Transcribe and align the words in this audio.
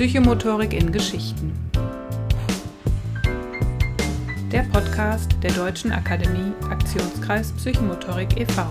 Psychomotorik 0.00 0.72
in 0.72 0.90
Geschichten. 0.92 1.52
Der 4.50 4.62
Podcast 4.72 5.30
der 5.42 5.52
Deutschen 5.52 5.92
Akademie 5.92 6.54
Aktionskreis 6.70 7.52
Psychomotorik 7.52 8.40
e.V. 8.40 8.66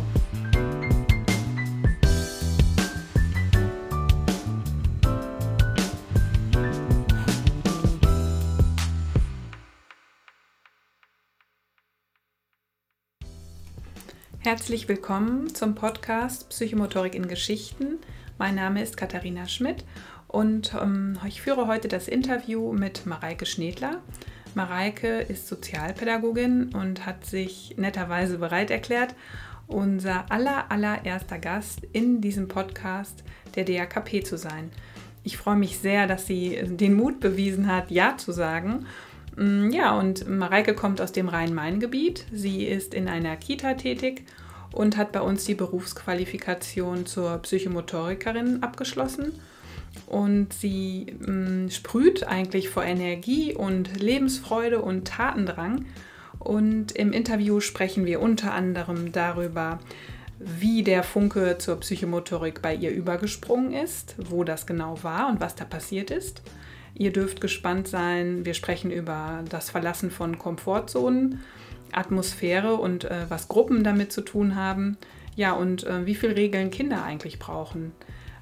Herzlich 14.40 14.88
willkommen 14.88 15.54
zum 15.54 15.76
Podcast 15.76 16.50
Psychomotorik 16.50 17.14
in 17.14 17.28
Geschichten. 17.28 18.00
Mein 18.40 18.56
Name 18.56 18.82
ist 18.82 18.98
Katharina 18.98 19.48
Schmidt 19.48 19.86
und 20.30 20.74
ähm, 20.82 21.20
ich 21.28 21.42
führe 21.42 21.68
heute 21.68 21.90
das 21.90 22.08
Interview 22.08 22.72
mit 22.72 23.06
Mareike 23.06 23.46
Schnedler. 23.46 24.00
Mareike 24.56 25.20
ist 25.20 25.48
Sozialpädagogin 25.48 26.74
und 26.74 27.06
hat 27.06 27.26
sich 27.26 27.76
netterweise 27.78 28.38
bereit 28.38 28.72
erklärt, 28.72 29.14
unser 29.68 30.32
aller, 30.32 30.72
allererster 30.72 31.38
Gast 31.38 31.82
in 31.92 32.22
diesem 32.22 32.48
Podcast 32.48 33.24
der 33.56 33.66
DAKP 33.66 34.24
zu 34.24 34.38
sein. 34.38 34.72
Ich 35.24 35.36
freue 35.38 35.58
mich 35.58 35.80
sehr, 35.80 36.08
dass 36.08 36.26
sie 36.26 36.58
den 36.64 36.94
Mut 36.94 37.20
bewiesen 37.20 37.68
hat, 37.68 37.92
Ja 37.92 38.18
zu 38.18 38.32
sagen 38.32 38.86
Mm, 39.40 39.70
ja, 39.72 39.98
und 39.98 40.28
Mareike 40.28 40.76
kommt 40.76 41.00
aus 41.00 41.14
dem 41.14 41.30
Rhein-Main-Gebiet. 41.30 42.26
Sie 42.32 42.66
ist 42.66 42.94
in 42.94 43.08
einer 43.08 43.38
Kita 43.38 43.76
tätig 43.76 44.26
und 44.74 44.98
hat 44.98 45.14
bei 45.14 45.22
uns 45.22 45.46
die 45.46 45.56
Berufsqualifikation 45.56 47.06
zur 47.06 47.38
Psychomotorikerin 47.38 48.62
abgeschlossen. 48.62 49.32
Und 50.08 50.54
sie 50.54 51.16
mh, 51.20 51.32
mm, 51.32 51.70
sprüht 51.70 52.24
eigentlich 52.24 52.70
vor 52.70 52.84
Energie 52.84 53.54
und 53.54 54.00
Lebensfreude 54.02 54.82
und 54.82 55.08
Tatendrang. 55.08 55.86
Und 56.40 56.94
im 56.94 57.12
Interview 57.12 57.60
sprechen 57.60 58.06
wir 58.06 58.22
unter 58.22 58.54
anderem 58.54 59.12
darüber, 59.12 59.80
wie 60.40 60.84
der 60.84 61.04
Funke 61.04 61.58
zur 61.58 61.80
Psychomotorik 61.82 62.62
bei 62.62 62.74
ihr 62.74 62.92
übergesprungen 62.92 63.74
ist, 63.74 64.16
wo 64.18 64.46
das 64.46 64.66
genau 64.66 65.04
war 65.04 65.28
und 65.28 65.42
was 65.42 65.56
da 65.56 65.66
passiert 65.66 66.12
ist. 66.12 66.42
Ihr 66.96 67.12
dürft 67.12 67.42
gespannt 67.42 67.88
sein. 67.88 68.46
Wir 68.46 68.54
sprechen 68.54 68.90
über 68.90 69.44
das 69.50 69.70
Verlassen 69.70 70.12
von 70.12 70.40
Komfortzonen, 70.40 71.42
Atmosphäre 71.92 72.76
und 72.76 73.06
äh, 73.06 73.26
was 73.30 73.48
Gruppen 73.48 73.84
damit 73.84 74.12
zu 74.12 74.22
tun 74.22 74.56
haben. 74.56 74.98
Ja, 75.36 75.54
und 75.54 75.86
äh, 75.86 76.06
wie 76.06 76.16
viele 76.16 76.36
Regeln 76.36 76.72
Kinder 76.72 77.04
eigentlich 77.04 77.40
brauchen. 77.40 77.92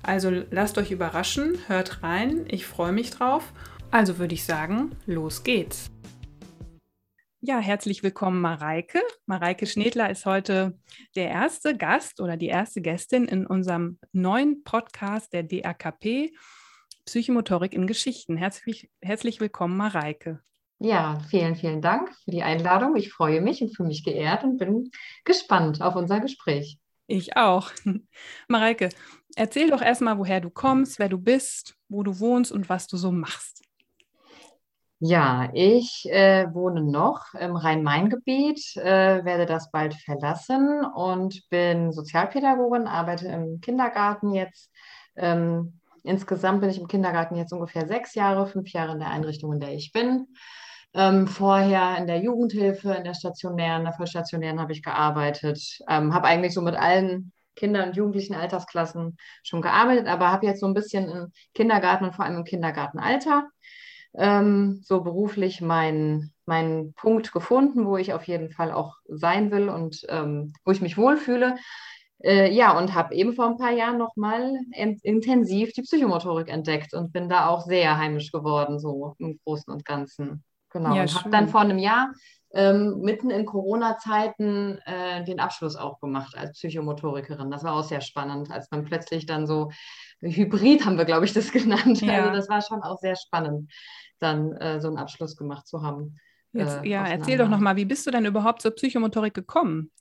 Also 0.08 0.30
lasst 0.52 0.77
euch 0.77 0.91
überraschen, 0.91 1.58
hört 1.67 2.02
rein. 2.02 2.45
Ich 2.47 2.66
freue 2.66 2.94
mich 2.94 3.11
drauf. 3.11 3.52
Also 3.91 4.19
würde 4.19 4.36
ich 4.36 4.45
sagen, 4.45 4.95
los 5.05 5.44
geht's. 5.44 5.91
Ja, 7.41 7.59
herzlich 7.59 8.03
willkommen, 8.03 8.39
Mareike. 8.39 9.02
Mareike 9.25 9.66
Schnedler 9.66 10.09
ist 10.09 10.25
heute 10.25 10.80
der 11.17 11.27
erste 11.27 11.75
Gast 11.75 12.22
oder 12.22 12.38
die 12.38 12.47
erste 12.47 12.80
Gästin 12.81 13.25
in 13.25 13.45
unserem 13.45 13.99
neuen 14.14 14.64
Podcast 14.64 15.33
der 15.33 15.44
DAKP 15.44 16.31
Psychomotorik 17.05 17.73
in 17.73 17.86
Geschichten. 17.86 18.38
Herzlich, 18.38 18.89
herzlich 19.02 19.42
willkommen, 19.42 19.75
Mareike. 19.75 20.39
Ja, 20.80 21.19
vielen, 21.30 21.58
vielen 21.58 21.81
Dank 21.81 22.16
für 22.23 22.31
die 22.31 22.44
Einladung. 22.44 22.95
Ich 22.95 23.11
freue 23.11 23.42
mich 23.42 23.61
und 23.61 23.75
fühle 23.75 23.89
mich 23.89 24.05
geehrt 24.05 24.45
und 24.45 24.58
bin 24.58 24.89
gespannt 25.25 25.81
auf 25.81 25.97
unser 25.97 26.21
Gespräch. 26.21 26.80
Ich 27.08 27.38
auch. 27.38 27.71
Mareike, 28.47 28.89
erzähl 29.38 29.69
doch 29.69 29.81
erstmal, 29.81 30.17
woher 30.17 30.41
du 30.41 30.49
kommst, 30.49 30.99
wer 30.99 31.09
du 31.09 31.17
bist, 31.17 31.75
wo 31.89 32.03
du 32.03 32.19
wohnst 32.19 32.52
und 32.52 32.69
was 32.69 32.88
du 32.88 32.97
so 32.97 33.11
machst. 33.11 33.63
Ja, 34.99 35.49
ich 35.53 36.08
äh, 36.09 36.48
wohne 36.53 36.81
noch 36.81 37.36
im 37.36 37.55
Rhein-Main-Gebiet, 37.55 38.77
äh, 38.77 39.23
werde 39.23 39.45
das 39.45 39.70
bald 39.70 39.93
verlassen 39.93 40.83
und 40.83 41.48
bin 41.49 41.92
Sozialpädagogin, 41.92 42.87
arbeite 42.87 43.27
im 43.27 43.61
Kindergarten 43.61 44.33
jetzt 44.33 44.71
ähm, 45.15 45.80
Insgesamt 46.08 46.61
bin 46.61 46.69
ich 46.69 46.80
im 46.80 46.87
Kindergarten 46.87 47.36
jetzt 47.36 47.52
ungefähr 47.52 47.86
sechs 47.86 48.15
Jahre, 48.15 48.48
fünf 48.48 48.71
Jahre 48.71 48.93
in 48.93 48.99
der 48.99 49.11
Einrichtung, 49.11 49.52
in 49.52 49.59
der 49.59 49.73
ich 49.73 49.92
bin. 49.92 50.27
Ähm, 50.93 51.27
vorher 51.27 51.98
in 51.98 52.08
der 52.08 52.21
Jugendhilfe, 52.21 52.93
in 52.93 53.04
der 53.04 53.14
stationären, 53.14 53.80
in 53.80 53.86
der 53.86 53.93
vollstationären 53.93 54.59
habe 54.61 54.71
ich 54.71 54.81
gearbeitet. 54.81 55.80
Ähm, 55.89 56.14
habe 56.14 56.27
eigentlich 56.27 56.54
so 56.54 56.61
mit 56.61 56.75
allen 56.75 57.33
Kindern 57.57 57.89
und 57.89 57.97
jugendlichen 57.97 58.35
Altersklassen 58.35 59.17
schon 59.43 59.61
gearbeitet, 59.61 60.07
aber 60.07 60.31
habe 60.31 60.45
jetzt 60.45 60.61
so 60.61 60.67
ein 60.67 60.73
bisschen 60.73 61.09
im 61.09 61.31
Kindergarten 61.53 62.05
und 62.05 62.15
vor 62.15 62.23
allem 62.23 62.37
im 62.37 62.43
Kindergartenalter 62.45 63.49
ähm, 64.15 64.81
so 64.83 65.01
beruflich 65.01 65.61
meinen 65.61 66.33
meinen 66.45 66.93
Punkt 66.93 67.33
gefunden, 67.33 67.85
wo 67.85 67.97
ich 67.97 68.13
auf 68.13 68.23
jeden 68.23 68.51
Fall 68.51 68.71
auch 68.71 68.95
sein 69.07 69.51
will 69.51 69.69
und 69.69 70.05
ähm, 70.09 70.53
wo 70.65 70.71
ich 70.71 70.81
mich 70.81 70.97
wohlfühle. 70.97 71.57
Äh, 72.23 72.51
ja, 72.51 72.75
und 72.77 72.95
habe 72.95 73.13
eben 73.13 73.33
vor 73.33 73.47
ein 73.47 73.57
paar 73.57 73.71
Jahren 73.71 73.97
nochmal 73.97 74.53
intensiv 75.03 75.73
die 75.73 75.83
Psychomotorik 75.83 76.47
entdeckt 76.47 76.93
und 76.93 77.13
bin 77.13 77.29
da 77.29 77.47
auch 77.47 77.61
sehr 77.65 77.97
heimisch 77.97 78.31
geworden, 78.31 78.79
so 78.79 79.15
im 79.19 79.39
Großen 79.43 79.71
und 79.71 79.85
Ganzen. 79.85 80.43
Genau. 80.70 80.95
Ja, 80.95 81.04
und 81.04 81.16
habe 81.16 81.30
dann 81.30 81.48
vor 81.48 81.61
einem 81.61 81.80
Jahr 81.80 82.11
ähm, 82.54 83.00
mitten 83.02 83.30
in 83.30 83.45
Corona-Zeiten 83.45 84.80
äh, 84.86 85.23
den 85.23 85.39
Abschluss 85.39 85.76
auch 85.76 86.00
gemacht 86.00 86.36
als 86.38 86.54
Psychomotorikerin. 86.54 87.52
Das 87.52 87.64
war 87.64 87.73
auch 87.73 87.83
sehr 87.83 88.02
spannend, 88.02 88.52
als 88.52 88.72
man 88.72 88.86
plötzlich 88.86 89.26
dann 89.26 89.45
so 89.48 89.70
Hybrid 90.22 90.86
haben 90.86 90.98
wir, 90.98 91.05
glaube 91.05 91.26
ich, 91.26 91.33
das 91.33 91.52
genannt. 91.52 92.02
Ja. 92.02 92.20
Also 92.20 92.32
das 92.32 92.50
war 92.50 92.61
schon 92.61 92.82
auch 92.82 92.98
sehr 93.00 93.16
spannend, 93.16 93.72
dann 94.20 94.54
äh, 94.54 94.80
so 94.80 94.88
einen 94.88 94.98
Abschluss 94.98 95.36
gemacht 95.36 95.67
zu 95.67 95.82
haben. 95.82 96.17
Jetzt, 96.54 96.84
äh, 96.84 96.88
ja, 96.88 97.05
erzähl 97.05 97.38
doch 97.38 97.49
nochmal, 97.49 97.76
wie 97.76 97.86
bist 97.86 98.08
du 98.08 98.11
denn 98.11 98.26
überhaupt 98.26 98.61
zur 98.61 98.72
Psychomotorik 98.72 99.34
gekommen? 99.34 99.92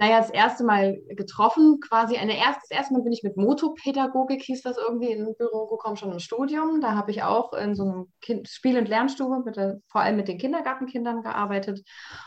Naja, 0.00 0.18
das 0.18 0.30
erste 0.30 0.64
Mal 0.64 0.98
getroffen, 1.10 1.78
quasi 1.86 2.16
eine 2.16 2.34
erste, 2.34 2.62
das 2.62 2.70
erste 2.70 2.94
Mal 2.94 3.02
bin 3.02 3.12
ich 3.12 3.22
mit 3.22 3.36
Motopädagogik, 3.36 4.40
hieß 4.40 4.62
das 4.62 4.78
irgendwie, 4.78 5.12
in 5.12 5.34
Büro 5.36 5.66
gekommen, 5.66 5.98
schon 5.98 6.10
im 6.10 6.20
Studium. 6.20 6.80
Da 6.80 6.94
habe 6.94 7.10
ich 7.10 7.22
auch 7.22 7.52
in 7.52 7.74
so 7.74 7.82
einem 7.82 8.12
kind 8.22 8.48
Spiel- 8.48 8.78
und 8.78 8.88
Lernstube, 8.88 9.42
mit 9.44 9.56
der, 9.56 9.82
vor 9.88 10.00
allem 10.00 10.16
mit 10.16 10.26
den 10.28 10.38
Kindergartenkindern 10.38 11.20
gearbeitet. 11.22 11.82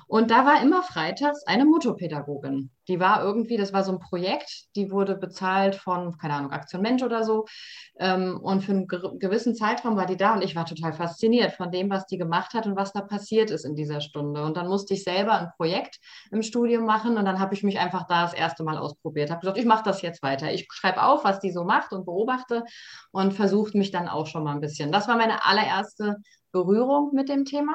Und 0.08 0.30
da 0.30 0.46
war 0.46 0.62
immer 0.62 0.84
freitags 0.84 1.48
eine 1.48 1.66
Motopädagogin 1.66 2.70
die 2.88 3.00
war 3.00 3.24
irgendwie, 3.24 3.58
das 3.58 3.74
war 3.74 3.84
so 3.84 3.92
ein 3.92 4.00
Projekt, 4.00 4.66
die 4.76 4.92
wurde 4.92 5.16
bezahlt 5.16 5.76
von, 5.76 6.18
keine 6.18 6.36
Ahnung, 6.36 6.52
Aktion 6.52 6.82
Mensch 6.82 7.04
oder 7.04 7.24
so. 7.24 7.46
Ähm, 8.00 8.40
und 8.42 8.62
für 8.62 8.72
einen 8.74 8.88
gewissen 8.88 9.56
Zeitraum 9.56 9.96
war 9.96 10.06
die 10.06 10.18
da 10.18 10.34
und 10.34 10.44
ich 10.44 10.56
war 10.56 10.66
total 10.66 10.94
fasziniert 10.94 11.54
von 11.54 11.72
dem, 11.72 11.90
was 11.90 12.06
die 12.06 12.18
gemacht 12.18 12.54
hat 12.54 12.66
und 12.66 12.76
was 12.76 12.94
da 12.94 13.02
passiert 13.02 13.52
ist 13.52 13.66
in 13.66 13.76
dieser 13.76 14.02
Stunde. 14.02 14.44
Und 14.44 14.58
dann 14.58 14.68
musste 14.68 14.94
ich 14.94 15.04
selber 15.04 15.34
ein 15.34 15.52
Projekt 15.56 16.00
im 16.32 16.42
Studium 16.42 16.86
machen 16.86 17.18
und 17.18 17.26
dann 17.26 17.40
habe 17.40 17.54
ich 17.54 17.64
mich 17.64 17.80
einfach 17.80 18.08
da 18.08 18.24
das 18.24 18.34
erste 18.34 18.64
Mal 18.64 18.78
ausprobiert. 18.78 19.30
Habe 19.30 19.42
gesagt, 19.42 19.58
ich 19.58 19.66
mache 19.66 19.84
das 19.84 20.02
jetzt 20.02 20.22
weiter. 20.24 20.52
Ich 20.52 20.68
schreibe 20.72 21.04
auf, 21.04 21.24
was 21.24 21.40
die 21.40 21.52
so 21.52 21.64
macht 21.64 21.94
und 21.94 22.06
beobachte 22.06 22.64
und 23.12 23.34
versuche 23.34 23.78
mich 23.78 23.92
dann 23.92 24.08
auch 24.08 24.28
schon 24.28 24.44
mal 24.44 24.54
ein 24.54 24.62
bisschen. 24.62 24.92
Das 24.92 25.08
war 25.08 25.18
meine 25.18 25.46
allererste 25.46 26.18
Berührung 26.52 27.12
mit 27.14 27.30
dem 27.30 27.46
Thema 27.46 27.74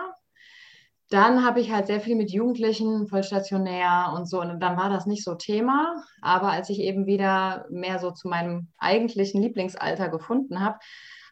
dann 1.11 1.45
habe 1.45 1.61
ich 1.61 1.73
halt 1.73 1.87
sehr 1.87 2.01
viel 2.01 2.17
mit 2.17 2.31
Jugendlichen, 2.31 3.09
vollstationär 3.09 4.13
und 4.15 4.29
so. 4.29 4.41
Und 4.41 4.61
dann 4.61 4.77
war 4.77 4.91
das 4.91 5.07
nicht 5.07 5.25
so 5.25 5.35
Thema. 5.35 6.05
Aber 6.21 6.51
als 6.51 6.69
ich 6.69 6.81
eben 6.81 7.07
wieder 7.07 7.67
mehr 7.71 7.99
so 7.99 8.11
zu 8.11 8.29
meinem 8.29 8.69
eigentlichen 8.79 9.41
Lieblingsalter 9.43 10.11
gefunden 10.11 10.61
habe, 10.61 10.79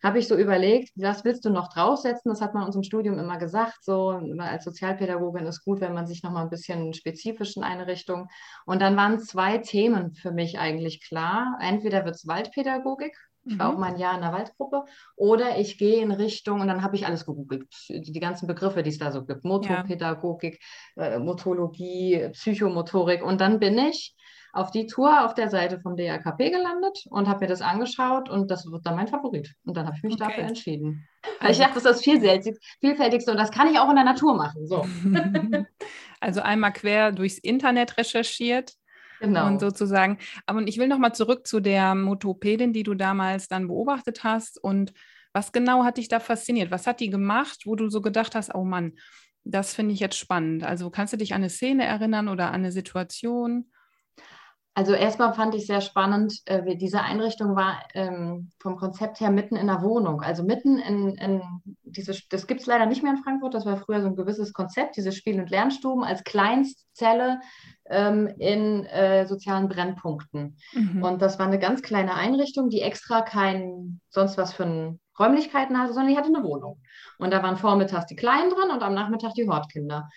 habe 0.03 0.19
ich 0.19 0.29
so 0.29 0.37
überlegt, 0.37 0.93
was 0.97 1.25
willst 1.25 1.45
du 1.45 1.51
noch 1.51 1.73
draufsetzen? 1.73 2.31
Das 2.31 2.41
hat 2.41 2.55
man 2.55 2.65
uns 2.65 2.77
im 2.77 2.83
Studium 2.83 3.19
immer 3.19 3.39
gesagt. 3.39 3.85
So 3.85 4.21
als 4.39 4.65
Sozialpädagogin 4.65 5.47
ist 5.47 5.65
gut, 5.65 5.81
wenn 5.81 5.95
man 5.95 6.07
sich 6.07 6.23
noch 6.23 6.31
mal 6.31 6.43
ein 6.43 6.51
bisschen 6.51 6.95
spezifisch 6.95 7.57
in 7.57 7.63
eine 7.63 7.87
Richtung. 7.87 8.29
Und 8.67 8.81
dann 8.81 8.97
waren 8.97 9.19
zwei 9.19 9.59
Themen 9.59 10.15
für 10.15 10.33
mich 10.33 10.59
eigentlich 10.59 11.03
klar. 11.03 11.59
Entweder 11.61 12.05
wird 12.05 12.15
es 12.15 12.27
Waldpädagogik, 12.27 13.17
ich 13.47 13.59
war 13.59 13.69
mhm. 13.71 13.75
auch 13.75 13.79
mal 13.79 13.93
ein 13.93 13.99
Jahr 13.99 14.15
in 14.15 14.23
der 14.23 14.33
Waldgruppe. 14.33 14.85
Oder 15.15 15.59
ich 15.59 15.79
gehe 15.79 16.03
in 16.03 16.11
Richtung, 16.11 16.61
und 16.61 16.69
dann 16.69 16.83
habe 16.83 16.97
ich 16.97 17.07
alles 17.07 17.27
gegoogelt, 17.27 17.69
die 17.89 18.21
ganzen 18.21 18.47
Begriffe, 18.47 18.83
die 18.83 18.91
es 18.91 18.99
da 18.99 19.13
so 19.13 19.25
gibt, 19.25 19.45
Motopädagogik, 19.45 20.61
ja. 20.97 21.05
äh, 21.05 21.19
Motologie, 21.19 22.29
Psychomotorik. 22.33 23.23
Und 23.23 23.41
dann 23.41 23.61
bin 23.61 23.79
ich 23.79 24.17
auf 24.53 24.71
die 24.71 24.87
Tour 24.87 25.25
auf 25.25 25.35
der 25.35 25.51
Seite 25.51 25.81
vom 25.81 25.97
DRKP 25.97 26.51
gelandet 26.51 27.05
und 27.11 27.29
habe 27.29 27.41
mir 27.41 27.47
das 27.47 27.61
angeschaut 27.61 28.31
und 28.31 28.51
das 28.51 28.71
wird 28.71 28.87
dann 28.87 28.97
mein 28.97 29.07
Favorit. 29.07 29.55
Und 29.65 29.77
dann 29.77 29.87
habe 29.87 29.97
ich 29.97 30.03
mich 30.03 30.15
okay. 30.15 30.25
dafür 30.25 30.45
entschieden. 30.45 31.07
Weil 31.41 31.51
ich 31.53 31.59
dachte, 31.59 31.75
das 31.75 31.85
ist 32.01 32.07
das 32.07 32.55
vielfältigste 32.81 33.31
und 33.31 33.37
das 33.37 33.51
kann 33.51 33.69
ich 33.69 33.79
auch 33.79 33.91
in 33.91 33.97
der 33.97 34.05
Natur 34.05 34.35
machen. 34.35 34.67
So. 34.67 34.87
also 36.21 36.41
einmal 36.41 36.73
quer 36.73 37.13
durchs 37.13 37.39
Internet 37.39 37.99
recherchiert 37.99 38.73
Genau. 39.21 39.47
Und 39.47 39.61
sozusagen, 39.61 40.19
aber 40.47 40.61
ich 40.67 40.79
will 40.79 40.89
nochmal 40.89 41.15
zurück 41.15 41.47
zu 41.47 41.61
der 41.61 41.95
Motopädin, 41.95 42.73
die 42.73 42.83
du 42.83 42.95
damals 42.95 43.49
dann 43.49 43.69
beobachtet 43.69 44.25
hast. 44.25 44.63
Und 44.63 44.93
was 45.33 45.53
genau 45.53 45.85
hat 45.85 45.99
dich 45.99 46.09
da 46.09 46.21
fasziniert? 46.21 46.71
Was 46.71 46.87
hat 46.87 47.01
die 47.01 47.11
gemacht, 47.11 47.63
wo 47.65 47.77
du 47.77 47.89
so 47.89 48.01
gedacht 48.01 48.35
hast, 48.35 48.55
oh 48.55 48.65
Mann, 48.65 48.93
das 49.45 49.75
finde 49.75 49.95
ich 49.95 50.01
jetzt 50.01 50.19
spannend. 50.19 50.65
Also 50.65 50.91
kannst 50.91 51.13
du 51.13 51.17
dich 51.17 51.33
an 51.35 51.43
eine 51.43 51.51
Szene 51.51 51.85
erinnern 51.85 52.29
oder 52.29 52.49
an 52.49 52.55
eine 52.57 52.73
Situation? 52.73 53.71
Also 54.77 54.93
erstmal 54.93 55.33
fand 55.33 55.55
ich 55.55 55.67
sehr 55.67 55.81
spannend, 55.81 56.43
äh, 56.45 56.77
diese 56.77 57.01
Einrichtung 57.01 57.57
war 57.57 57.79
ähm, 57.95 58.51
vom 58.61 58.77
Konzept 58.77 59.21
her 59.21 59.31
mitten 59.31 59.57
in 59.57 59.69
der 59.69 59.81
Wohnung. 59.81 60.21
Also 60.21 60.43
mitten 60.43 60.79
in, 60.79 61.17
in 61.17 61.41
diese, 61.83 62.15
das 62.29 62.47
gibt 62.47 62.61
es 62.61 62.67
leider 62.67 62.85
nicht 62.85 63.03
mehr 63.03 63.13
in 63.13 63.23
Frankfurt, 63.23 63.55
das 63.55 63.65
war 63.65 63.79
früher 63.79 64.03
so 64.03 64.09
ein 64.09 64.17
gewisses 64.17 64.53
Konzept, 64.53 64.99
diese 64.99 65.13
Spiel- 65.13 65.41
und 65.41 65.49
Lernstuben 65.49 66.05
als 66.05 66.25
Kleinstzelle 66.25 67.41
ähm, 67.87 68.29
in 68.39 68.85
äh, 68.85 69.25
sozialen 69.25 69.71
Brennpunkten. 69.71 70.59
Mhm. 70.75 71.03
Und 71.03 71.23
das 71.23 71.39
war 71.39 71.47
eine 71.47 71.59
ganz 71.59 71.81
kleine 71.81 72.15
Einrichtung, 72.15 72.69
die 72.69 72.83
extra 72.83 73.23
kein 73.23 74.03
sonst 74.11 74.37
was 74.37 74.53
für 74.53 74.99
Räumlichkeiten 75.19 75.81
hatte, 75.81 75.95
sondern 75.95 76.13
die 76.13 76.19
hatte 76.19 76.29
eine 76.29 76.45
Wohnung. 76.45 76.83
Und 77.17 77.33
da 77.33 77.43
waren 77.43 77.57
vormittags 77.57 78.09
die 78.09 78.17
Kleinen 78.17 78.51
drin 78.51 78.71
und 78.71 78.83
am 78.83 78.93
Nachmittag 78.93 79.33
die 79.33 79.49
Hortkinder. 79.49 80.11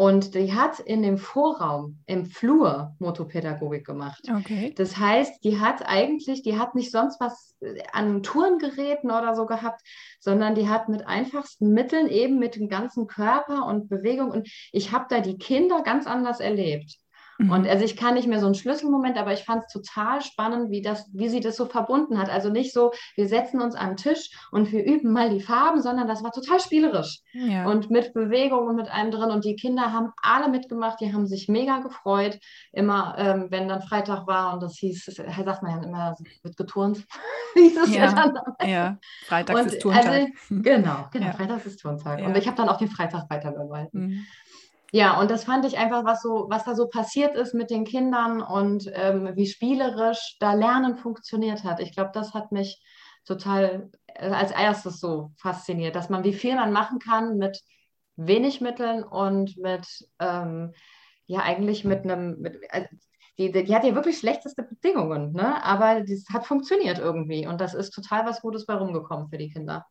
Und 0.00 0.34
die 0.34 0.54
hat 0.54 0.80
in 0.80 1.02
dem 1.02 1.18
Vorraum, 1.18 1.98
im 2.06 2.24
Flur 2.24 2.96
Motopädagogik 3.00 3.84
gemacht. 3.84 4.22
Okay. 4.34 4.72
Das 4.74 4.96
heißt, 4.96 5.44
die 5.44 5.60
hat 5.60 5.86
eigentlich, 5.86 6.42
die 6.42 6.58
hat 6.58 6.74
nicht 6.74 6.90
sonst 6.90 7.20
was 7.20 7.54
äh, 7.60 7.82
an 7.92 8.22
Tourengeräten 8.22 9.10
oder 9.10 9.36
so 9.36 9.44
gehabt, 9.44 9.82
sondern 10.18 10.54
die 10.54 10.70
hat 10.70 10.88
mit 10.88 11.06
einfachsten 11.06 11.74
Mitteln 11.74 12.08
eben 12.08 12.38
mit 12.38 12.56
dem 12.56 12.70
ganzen 12.70 13.08
Körper 13.08 13.66
und 13.66 13.90
Bewegung. 13.90 14.30
Und 14.30 14.48
ich 14.72 14.90
habe 14.90 15.04
da 15.10 15.20
die 15.20 15.36
Kinder 15.36 15.82
ganz 15.82 16.06
anders 16.06 16.40
erlebt. 16.40 16.96
Mhm. 17.40 17.50
Und 17.50 17.66
also 17.66 17.84
ich 17.84 17.96
kann 17.96 18.14
nicht 18.14 18.28
mehr 18.28 18.38
so 18.38 18.46
einen 18.46 18.54
Schlüsselmoment, 18.54 19.16
aber 19.16 19.32
ich 19.32 19.44
fand 19.44 19.64
es 19.66 19.72
total 19.72 20.20
spannend, 20.20 20.70
wie, 20.70 20.82
das, 20.82 21.08
wie 21.14 21.28
sie 21.28 21.40
das 21.40 21.56
so 21.56 21.66
verbunden 21.66 22.18
hat. 22.18 22.28
Also 22.28 22.50
nicht 22.50 22.72
so, 22.72 22.92
wir 23.16 23.28
setzen 23.28 23.60
uns 23.60 23.74
an 23.74 23.90
den 23.90 23.96
Tisch 23.96 24.30
und 24.50 24.70
wir 24.72 24.84
üben 24.84 25.12
mal 25.12 25.30
die 25.30 25.40
Farben, 25.40 25.80
sondern 25.80 26.06
das 26.06 26.22
war 26.22 26.32
total 26.32 26.60
spielerisch 26.60 27.20
ja. 27.32 27.66
und 27.66 27.90
mit 27.90 28.12
Bewegung 28.12 28.66
und 28.66 28.76
mit 28.76 28.92
allem 28.92 29.10
drin. 29.10 29.30
Und 29.30 29.44
die 29.44 29.56
Kinder 29.56 29.92
haben 29.92 30.12
alle 30.22 30.48
mitgemacht, 30.48 31.00
die 31.00 31.12
haben 31.12 31.26
sich 31.26 31.48
mega 31.48 31.78
gefreut. 31.78 32.38
Immer, 32.72 33.14
ähm, 33.16 33.46
wenn 33.48 33.68
dann 33.68 33.80
Freitag 33.80 34.26
war 34.26 34.52
und 34.52 34.62
das 34.62 34.74
hieß, 34.76 35.06
das 35.06 35.16
sagt 35.16 35.62
man 35.62 35.76
ja 35.76 35.82
immer, 35.82 36.14
wird 36.42 36.56
geturnt. 36.56 37.06
hieß 37.54 37.76
es 37.84 37.94
ja, 37.94 38.04
ja, 38.04 38.12
dann. 38.12 38.68
ja. 38.68 38.98
Freitags 39.26 39.60
und, 39.60 39.66
ist 39.66 39.80
Turntag. 39.80 40.06
Also, 40.06 40.26
genau, 40.50 41.08
genau, 41.10 41.26
ja. 41.26 41.32
Freitags 41.32 41.66
ist 41.66 41.80
Turntag. 41.80 42.20
Und 42.20 42.36
ich 42.36 42.46
habe 42.46 42.56
dann 42.56 42.68
auch 42.68 42.76
den 42.76 42.88
Freitag 42.88 43.30
weitergehalten. 43.30 44.00
Mhm. 44.00 44.26
Ja, 44.92 45.20
und 45.20 45.30
das 45.30 45.44
fand 45.44 45.64
ich 45.64 45.78
einfach, 45.78 46.04
was 46.04 46.22
so, 46.22 46.46
was 46.50 46.64
da 46.64 46.74
so 46.74 46.88
passiert 46.88 47.36
ist 47.36 47.54
mit 47.54 47.70
den 47.70 47.84
Kindern 47.84 48.42
und 48.42 48.90
ähm, 48.92 49.30
wie 49.36 49.46
spielerisch 49.46 50.36
da 50.40 50.54
Lernen 50.54 50.96
funktioniert 50.96 51.62
hat. 51.64 51.80
Ich 51.80 51.92
glaube, 51.94 52.10
das 52.12 52.34
hat 52.34 52.50
mich 52.50 52.82
total 53.24 53.90
äh, 54.06 54.30
als 54.30 54.50
erstes 54.50 54.98
so 55.00 55.32
fasziniert, 55.36 55.94
dass 55.94 56.08
man, 56.10 56.24
wie 56.24 56.32
viel 56.32 56.56
man 56.56 56.72
machen 56.72 56.98
kann 56.98 57.36
mit 57.36 57.62
wenig 58.16 58.60
Mitteln 58.60 59.04
und 59.04 59.56
mit, 59.56 59.86
ähm, 60.18 60.74
ja, 61.26 61.40
eigentlich 61.40 61.84
mit 61.84 62.04
einem, 62.04 62.40
mit, 62.40 62.58
also 62.70 62.88
die, 63.38 63.52
die, 63.52 63.74
hat 63.74 63.84
ja 63.84 63.94
wirklich 63.94 64.18
schlechteste 64.18 64.62
Bedingungen, 64.62 65.32
ne? 65.32 65.62
aber 65.64 66.02
das 66.02 66.24
hat 66.32 66.46
funktioniert 66.46 66.98
irgendwie 66.98 67.46
und 67.46 67.60
das 67.60 67.74
ist 67.74 67.92
total 67.92 68.26
was 68.26 68.42
Gutes 68.42 68.66
bei 68.66 68.74
rumgekommen 68.74 69.28
für 69.28 69.38
die 69.38 69.50
Kinder. 69.50 69.86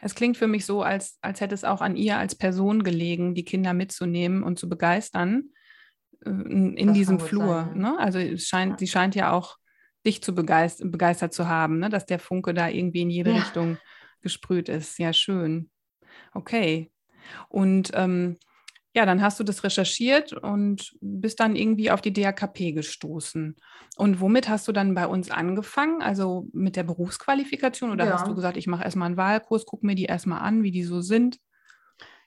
Es 0.00 0.14
klingt 0.14 0.36
für 0.36 0.46
mich 0.46 0.64
so, 0.66 0.82
als, 0.82 1.18
als 1.20 1.40
hätte 1.40 1.54
es 1.54 1.64
auch 1.64 1.80
an 1.80 1.96
ihr 1.96 2.18
als 2.18 2.34
Person 2.34 2.82
gelegen, 2.82 3.34
die 3.34 3.44
Kinder 3.44 3.74
mitzunehmen 3.74 4.42
und 4.42 4.58
zu 4.58 4.68
begeistern 4.68 5.50
äh, 6.24 6.30
in, 6.30 6.76
in 6.76 6.94
diesem 6.94 7.20
Flur. 7.20 7.68
Sein, 7.72 7.82
ja. 7.82 7.92
ne? 7.92 7.98
Also 7.98 8.18
es 8.18 8.46
scheint, 8.46 8.72
ja. 8.72 8.78
sie 8.78 8.86
scheint 8.86 9.14
ja 9.14 9.32
auch 9.32 9.56
dich 10.06 10.22
zu 10.22 10.34
begeistert, 10.34 10.90
begeistert 10.90 11.34
zu 11.34 11.48
haben, 11.48 11.78
ne? 11.78 11.90
dass 11.90 12.06
der 12.06 12.18
Funke 12.18 12.54
da 12.54 12.68
irgendwie 12.68 13.02
in 13.02 13.10
jede 13.10 13.30
ja. 13.30 13.36
Richtung 13.36 13.78
gesprüht 14.22 14.68
ist. 14.68 14.98
Ja, 14.98 15.12
schön. 15.12 15.70
Okay. 16.32 16.90
Und 17.48 17.90
ähm, 17.94 18.38
ja, 18.94 19.06
dann 19.06 19.22
hast 19.22 19.38
du 19.38 19.44
das 19.44 19.62
recherchiert 19.62 20.32
und 20.32 20.96
bist 21.00 21.38
dann 21.38 21.54
irgendwie 21.54 21.90
auf 21.90 22.00
die 22.00 22.12
DAKP 22.12 22.72
gestoßen. 22.72 23.56
Und 23.96 24.20
womit 24.20 24.48
hast 24.48 24.66
du 24.66 24.72
dann 24.72 24.94
bei 24.94 25.06
uns 25.06 25.30
angefangen? 25.30 26.02
Also 26.02 26.48
mit 26.52 26.74
der 26.74 26.82
Berufsqualifikation 26.82 27.90
oder 27.92 28.06
ja. 28.06 28.14
hast 28.14 28.26
du 28.26 28.34
gesagt, 28.34 28.56
ich 28.56 28.66
mache 28.66 28.82
erstmal 28.82 29.06
einen 29.06 29.16
Wahlkurs, 29.16 29.64
gucke 29.64 29.86
mir 29.86 29.94
die 29.94 30.06
erstmal 30.06 30.40
an, 30.40 30.62
wie 30.64 30.72
die 30.72 30.82
so 30.82 31.00
sind? 31.00 31.38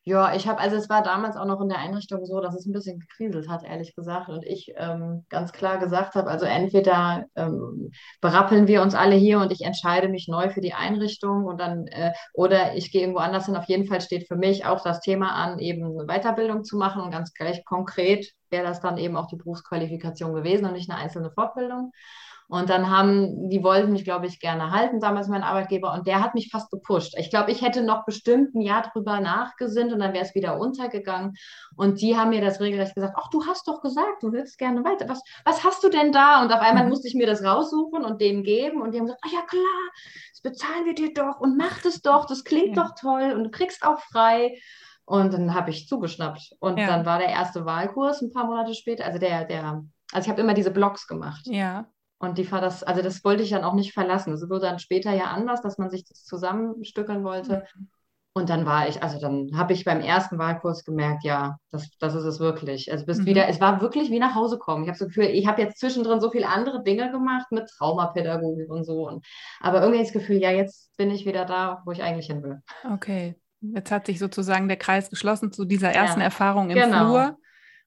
Ja, 0.06 0.36
ich 0.36 0.50
habe, 0.50 0.60
also 0.60 0.76
es 0.76 0.90
war 0.90 1.02
damals 1.02 1.38
auch 1.38 1.46
noch 1.46 1.62
in 1.62 1.70
der 1.70 1.80
Einrichtung 1.80 2.26
so, 2.26 2.42
dass 2.42 2.56
es 2.56 2.66
ein 2.66 2.74
bisschen 2.74 3.00
gekriselt 3.00 3.48
hat, 3.48 3.64
ehrlich 3.64 3.96
gesagt. 3.96 4.28
Und 4.28 4.44
ich 4.46 4.74
ähm, 4.76 5.26
ganz 5.30 5.54
klar 5.54 5.78
gesagt 5.78 6.16
habe, 6.16 6.30
also 6.30 6.46
entweder 6.46 7.26
ähm, 7.36 7.90
berappeln 8.20 8.68
wir 8.68 8.82
uns 8.82 8.96
alle 8.96 9.16
hier 9.16 9.40
und 9.40 9.54
ich 9.54 9.62
entscheide 9.62 10.10
mich 10.10 10.28
neu 10.28 10.50
für 10.50 10.60
die 10.60 10.74
Einrichtung 10.74 11.46
und 11.46 11.58
dann, 11.58 11.88
äh, 11.88 12.12
oder 12.34 12.76
ich 12.76 12.92
gehe 12.92 13.02
irgendwo 13.02 13.20
anders 13.20 13.46
hin. 13.46 13.56
Auf 13.56 13.70
jeden 13.70 13.86
Fall 13.88 14.02
steht 14.02 14.28
für 14.28 14.36
mich 14.36 14.66
auch 14.66 14.84
das 14.84 15.00
Thema 15.00 15.32
an, 15.36 15.60
eben 15.60 16.06
Weiterbildung 16.06 16.66
zu 16.66 16.76
machen 16.76 17.02
und 17.02 17.12
ganz 17.12 17.34
gleich 17.34 17.64
konkret 17.64 18.30
wäre 18.50 18.68
das 18.68 18.82
dann 18.82 18.98
eben 18.98 19.16
auch 19.16 19.28
die 19.28 19.38
Berufsqualifikation 19.38 20.34
gewesen 20.34 20.66
und 20.66 20.74
nicht 20.74 20.90
eine 20.92 21.00
einzelne 21.00 21.32
Fortbildung. 21.32 21.94
Und 22.48 22.70
dann 22.70 22.90
haben, 22.90 23.50
die 23.50 23.64
wollten 23.64 23.92
mich, 23.92 24.04
glaube 24.04 24.28
ich, 24.28 24.40
gerne 24.40 24.72
halten, 24.72 25.00
damals 25.00 25.28
mein 25.28 25.44
Arbeitgeber, 25.44 25.94
und 25.94 26.08
der 26.08 26.22
hat 26.22 26.36
mich 26.36 26.50
fast 26.52 26.70
gepusht. 26.72 27.16
Ich 27.18 27.30
glaube, 27.30 27.52
ich 27.52 27.62
hätte 27.62 27.84
noch 27.84 28.06
bestimmt 28.06 28.54
ein 28.54 28.62
Jahr 28.62 28.84
drüber 28.84 29.20
nachgesinnt 29.20 29.92
und 29.94 30.00
dann 30.00 30.14
wäre 30.14 30.24
es 30.24 30.36
wieder 30.36 30.60
untergegangen. 30.60 31.34
Und 31.76 32.02
die 32.02 32.18
haben 32.18 32.30
mir 32.30 32.42
das 32.42 32.60
regelrecht 32.60 32.96
gesagt, 32.96 33.16
ach, 33.18 33.30
du 33.32 33.46
hast 33.46 33.68
doch 33.68 33.82
gesagt, 33.82 34.22
du 34.22 34.32
willst 34.32 34.58
gerne 34.58 34.84
weiter. 34.84 35.08
Was, 35.10 35.22
was 35.46 35.64
hast 35.64 35.84
du 35.84 35.90
denn 35.90 36.12
da? 36.12 36.44
Und 36.44 36.54
auf 36.54 36.62
einmal 36.62 36.84
mhm. 36.84 36.90
musste 36.90 37.08
ich 37.08 37.16
mir 37.16 37.28
das 37.28 37.44
raussuchen 37.44 38.04
und 38.04 38.22
denen 38.22 38.44
geben. 38.44 38.82
Und 38.82 38.94
die 38.94 39.00
haben 39.00 39.06
gesagt, 39.06 39.24
ach 39.26 39.32
ja, 39.32 39.42
klar, 39.42 39.64
das 40.32 40.42
bezahlen 40.42 40.86
wir 40.86 40.96
dir 40.96 41.14
doch 41.14 41.40
und 41.40 41.58
mach 41.58 41.82
das 41.82 42.02
doch, 42.02 42.26
das 42.26 42.44
klingt 42.44 42.76
ja. 42.76 42.84
doch 42.84 42.96
toll 43.00 43.34
und 43.36 43.46
du 43.46 43.52
kriegst 43.52 43.84
auch 43.84 44.00
frei. 44.00 44.58
Und 45.06 45.34
dann 45.34 45.54
habe 45.54 45.70
ich 45.70 45.88
zugeschnappt. 45.88 46.54
Und 46.60 46.78
ja. 46.78 46.88
dann 46.88 47.06
war 47.06 47.20
der 47.20 47.30
erste 47.30 47.66
Wahlkurs 47.66 48.22
ein 48.22 48.32
paar 48.32 48.46
Monate 48.46 48.74
später, 48.74 49.06
also 49.06 49.20
der, 49.20 49.44
der, 49.46 49.84
also 50.14 50.26
ich 50.26 50.30
habe 50.30 50.42
immer 50.42 50.54
diese 50.54 50.72
Blogs 50.72 51.08
gemacht. 51.08 51.46
Ja. 51.46 51.88
Und 52.24 52.38
die 52.38 52.50
war 52.54 52.62
das, 52.62 52.84
also 52.84 53.02
das 53.02 53.22
wollte 53.26 53.44
ich 53.44 53.50
dann 53.50 53.66
auch 53.66 53.74
nicht 53.74 53.92
verlassen. 53.92 54.32
Es 54.32 54.50
wurde 54.50 54.68
dann 54.68 54.80
später 54.80 55.12
ja 55.12 55.26
anders, 55.26 55.62
dass 55.62 55.78
man 55.78 55.90
sich 55.90 56.06
das 56.06 56.24
zusammenstückeln 56.24 57.22
wollte. 57.26 57.66
Und 58.34 58.50
dann 58.50 58.66
war 58.66 58.88
ich, 58.88 59.04
also 59.04 59.20
dann 59.20 59.50
habe 59.58 59.74
ich 59.74 59.84
beim 59.84 60.00
ersten 60.00 60.38
Wahlkurs 60.38 60.86
gemerkt, 60.86 61.26
ja, 61.26 61.58
das, 61.70 61.90
das 62.00 62.16
ist 62.16 62.24
es 62.24 62.40
wirklich. 62.40 62.90
Also 62.90 63.06
bist 63.06 63.24
mhm. 63.24 63.26
wieder, 63.26 63.50
es 63.50 63.60
war 63.60 63.82
wirklich 63.82 64.10
wie 64.10 64.20
nach 64.20 64.36
Hause 64.36 64.58
kommen. 64.58 64.84
Ich 64.84 64.88
habe 64.88 64.98
so 64.98 65.08
Gefühl, 65.08 65.26
ich 65.26 65.48
habe 65.48 65.62
jetzt 65.62 65.80
zwischendrin 65.82 66.22
so 66.22 66.32
viele 66.32 66.48
andere 66.48 66.82
Dinge 66.82 67.12
gemacht 67.12 67.48
mit 67.52 67.68
Traumapädagogik 67.68 68.70
und 68.70 68.86
so. 68.86 69.06
Und, 69.10 69.26
aber 69.60 69.82
irgendwie 69.82 70.02
das 70.02 70.14
Gefühl, 70.14 70.38
ja, 70.38 70.52
jetzt 70.52 70.96
bin 70.96 71.12
ich 71.12 71.26
wieder 71.26 71.44
da, 71.44 71.82
wo 71.84 71.92
ich 71.92 72.04
eigentlich 72.04 72.28
hin 72.28 72.42
will. 72.42 72.62
Okay. 72.90 73.36
Jetzt 73.60 73.92
hat 73.92 74.06
sich 74.06 74.18
sozusagen 74.18 74.70
der 74.70 74.78
Kreis 74.78 75.10
geschlossen 75.10 75.52
zu 75.52 75.66
dieser 75.66 75.92
ersten 75.92 76.22
ja. 76.22 76.28
Erfahrung 76.28 76.70
im 76.70 76.78
genau. 76.78 77.06
Flur. 77.06 77.38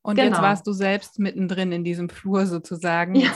Und 0.02 0.16
genau. 0.16 0.28
jetzt 0.28 0.42
warst 0.42 0.66
du 0.66 0.72
selbst 0.72 1.18
mittendrin 1.18 1.72
in 1.72 1.84
diesem 1.84 2.10
Flur 2.10 2.44
sozusagen. 2.44 3.14
Ja. 3.14 3.30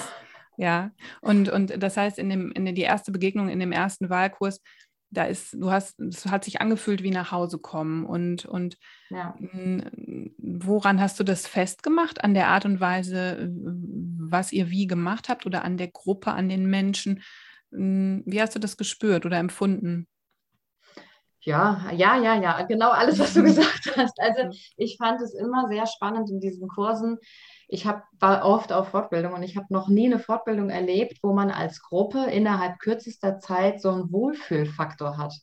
Ja, 0.61 0.91
und, 1.23 1.49
und 1.49 1.83
das 1.83 1.97
heißt, 1.97 2.19
in, 2.19 2.29
dem, 2.29 2.53
in 2.53 2.67
die 2.75 2.83
erste 2.83 3.13
Begegnung, 3.13 3.49
in 3.49 3.61
dem 3.61 3.73
ersten 3.73 4.11
Wahlkurs, 4.11 4.61
da 5.09 5.25
ist, 5.25 5.55
du 5.55 5.71
hast, 5.71 5.99
es 6.01 6.27
hat 6.27 6.45
sich 6.45 6.61
angefühlt 6.61 7.03
wie 7.03 7.11
nach 7.11 7.33
Hause 7.33 7.59
kommen. 7.59 8.05
Und, 8.05 8.45
und 8.45 8.77
ja. 9.09 9.35
woran 10.37 11.01
hast 11.01 11.19
du 11.19 11.25
das 11.25 11.47
festgemacht? 11.47 12.23
An 12.23 12.35
der 12.35 12.49
Art 12.49 12.67
und 12.67 12.79
Weise, 12.79 13.51
was 13.51 14.53
ihr 14.53 14.69
wie 14.69 14.87
gemacht 14.87 15.31
habt 15.31 15.47
oder 15.47 15.65
an 15.65 15.79
der 15.79 15.89
Gruppe, 15.89 16.33
an 16.33 16.51
den 16.51 16.69
Menschen? 16.69 17.23
Wie 17.71 18.41
hast 18.43 18.55
du 18.55 18.59
das 18.59 18.77
gespürt 18.77 19.25
oder 19.25 19.39
empfunden? 19.39 20.09
Ja, 21.43 21.91
ja, 21.93 22.17
ja, 22.17 22.35
ja, 22.35 22.63
genau 22.63 22.91
alles, 22.91 23.19
was 23.19 23.33
du 23.33 23.43
gesagt 23.43 23.97
hast. 23.97 24.21
Also 24.21 24.57
ich 24.77 24.97
fand 24.99 25.23
es 25.23 25.35
immer 25.35 25.69
sehr 25.69 25.87
spannend 25.87 26.29
in 26.31 26.41
diesen 26.41 26.69
Kursen, 26.69 27.19
ich 27.73 27.87
hab, 27.87 28.05
war 28.19 28.45
oft 28.45 28.73
auf 28.73 28.89
Fortbildung 28.89 29.33
und 29.33 29.43
ich 29.45 29.57
habe 29.57 29.67
noch 29.71 29.89
nie 29.89 30.07
eine 30.07 30.19
Fortbildung 30.19 30.71
erlebt, 30.71 31.19
wo 31.23 31.33
man 31.33 31.51
als 31.51 31.81
Gruppe 31.81 32.25
innerhalb 32.25 32.81
kürzester 32.81 33.39
Zeit 33.39 33.81
so 33.81 33.91
einen 33.91 34.13
Wohlfühlfaktor 34.13 35.17
hat. 35.17 35.35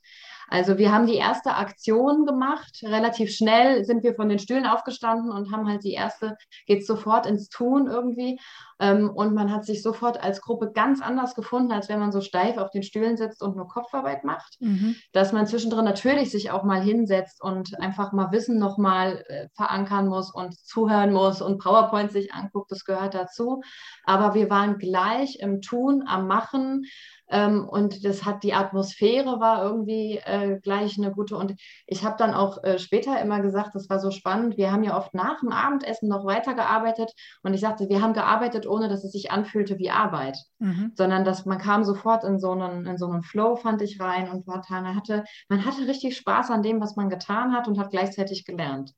Also 0.50 0.77
wir 0.77 0.92
haben 0.92 1.08
die 1.08 1.16
erste 1.16 1.56
Aktion 1.56 2.25
gemacht. 2.25 2.82
Relativ 2.84 3.32
schnell 3.32 3.84
sind 3.86 4.04
wir 4.04 4.16
von 4.16 4.30
den 4.30 4.39
Stühlen 4.39 4.66
aufgestanden 4.66 5.32
und 5.32 5.51
haben 5.51 5.68
halt 5.68 5.84
die 5.84 5.94
erste, 5.94 6.38
geht 6.66 6.86
sofort 6.86 7.25
ins 7.25 7.50
Tun 7.50 7.88
irgendwie. 7.88 8.39
Ähm, 8.80 9.10
und 9.10 9.34
man 9.34 9.51
hat 9.51 9.66
sich 9.66 9.82
sofort 9.82 10.24
als 10.24 10.42
Gruppe 10.42 10.72
ganz 10.72 11.01
anders 11.01 11.36
gefunden, 11.36 11.72
als 11.72 11.89
wenn 11.89 12.00
man 12.00 12.12
so 12.12 12.22
steif 12.22 12.58
auf 12.58 12.70
den 12.70 12.84
Stühlen 12.84 13.18
sitzt 13.18 13.42
und 13.42 13.56
nur 13.56 13.68
Kopfarbeit 13.68 14.24
macht. 14.24 14.58
Mhm. 14.60 14.96
Dass 15.12 15.34
man 15.34 15.48
zwischendrin 15.48 15.86
natürlich 15.86 16.32
sich 16.32 16.51
auch 16.51 16.63
mal 16.63 16.82
hinsetzt 16.82 17.42
und 17.44 17.80
einfach 17.82 18.12
mal 18.13 18.32
Wissen 18.32 18.60
nochmal 18.60 19.24
äh, 19.27 19.48
verankern 19.56 20.08
muss 20.08 20.34
und 20.34 20.58
zuhören 20.60 21.12
muss 21.12 21.42
und 21.42 21.58
PowerPoint 21.58 22.12
sich 22.12 22.34
anguckt, 22.34 22.72
das 22.72 22.86
gehört 22.86 23.16
dazu. 23.16 23.62
Aber 24.04 24.34
wir 24.34 24.50
waren 24.50 24.77
gleich 24.77 25.39
im 25.39 25.62
Tun, 25.62 26.04
am 26.08 26.27
Machen 26.27 26.86
ähm, 27.29 27.67
und 27.67 28.05
das 28.05 28.25
hat 28.25 28.43
die 28.43 28.53
Atmosphäre 28.53 29.39
war 29.39 29.63
irgendwie 29.63 30.17
äh, 30.24 30.60
gleich 30.62 30.98
eine 30.98 31.12
gute. 31.12 31.36
Und 31.36 31.55
ich 31.86 32.03
habe 32.03 32.15
dann 32.17 32.34
auch 32.34 32.63
äh, 32.63 32.79
später 32.79 33.19
immer 33.22 33.41
gesagt, 33.41 33.75
das 33.75 33.89
war 33.89 34.00
so 34.00 34.12
spannend. 34.12 34.57
Wir 34.57 34.72
haben 34.72 34.84
ja 34.84 34.98
oft 34.98 35.13
nach 35.13 35.39
dem 35.41 35.51
Abendessen 35.51 36.07
noch 36.07 36.25
weitergearbeitet. 36.25 37.12
Und 37.43 37.53
ich 37.53 37.62
sagte, 37.62 37.89
wir 37.89 38.01
haben 38.01 38.13
gearbeitet, 38.13 38.67
ohne 38.67 38.88
dass 38.88 39.03
es 39.03 39.12
sich 39.12 39.31
anfühlte 39.31 39.77
wie 39.77 39.89
Arbeit, 39.89 40.38
mhm. 40.60 40.91
sondern 40.96 41.25
dass 41.25 41.46
man 41.46 41.57
kam 41.57 41.84
sofort 41.84 42.24
in 42.24 42.39
so 42.39 42.51
einen, 42.51 42.86
in 42.86 42.98
so 42.98 43.07
einen 43.07 43.24
Flow, 43.24 43.55
fand 43.55 43.81
ich 43.81 44.00
rein 44.00 44.29
und 44.29 44.48
war, 44.48 44.63
hatte, 44.69 45.24
man 45.50 45.65
hatte 45.65 45.88
richtig 45.88 46.17
Spaß 46.17 46.51
an 46.51 46.63
dem, 46.63 46.79
was 46.81 46.96
man 46.96 47.10
getan 47.10 47.53
hat 47.53 47.67
und 47.67 47.79
hat 47.79 47.91
gleichzeitig 47.91 48.46
gelernt. 48.46 48.93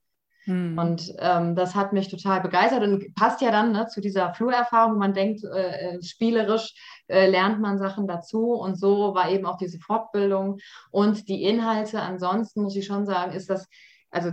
Mhm. 0.50 0.78
Und 0.78 1.14
ähm, 1.20 1.56
das 1.56 1.76
hat 1.76 1.94
mich 1.94 2.10
total 2.10 2.42
begeistert 2.42 2.84
und 2.84 3.14
passt 3.16 3.42
ja 3.42 3.52
dann 3.52 3.72
ne, 3.72 3.88
zu 3.88 4.02
dieser 4.02 4.34
Flurerfahrung, 4.34 4.96
wo 4.96 5.00
man 5.00 5.14
denkt, 5.14 5.44
äh, 5.44 5.96
äh, 5.96 6.04
spielerisch 6.04 6.74
äh, 7.10 7.30
lernt 7.30 7.60
man 7.60 7.78
Sachen 7.78 8.08
dazu. 8.08 8.54
Und 8.54 8.80
so 8.80 9.14
war 9.14 9.30
eben 9.30 9.46
auch 9.46 9.58
diese 9.58 9.80
Fortbildung 9.80 10.60
und 10.92 11.28
die 11.28 11.44
Inhalte. 11.44 12.02
Ansonsten 12.02 12.62
muss 12.62 12.76
ich 12.76 12.86
schon 12.86 13.06
sagen, 13.06 13.34
ist 13.34 13.50
das 13.50 13.68
also 14.12 14.32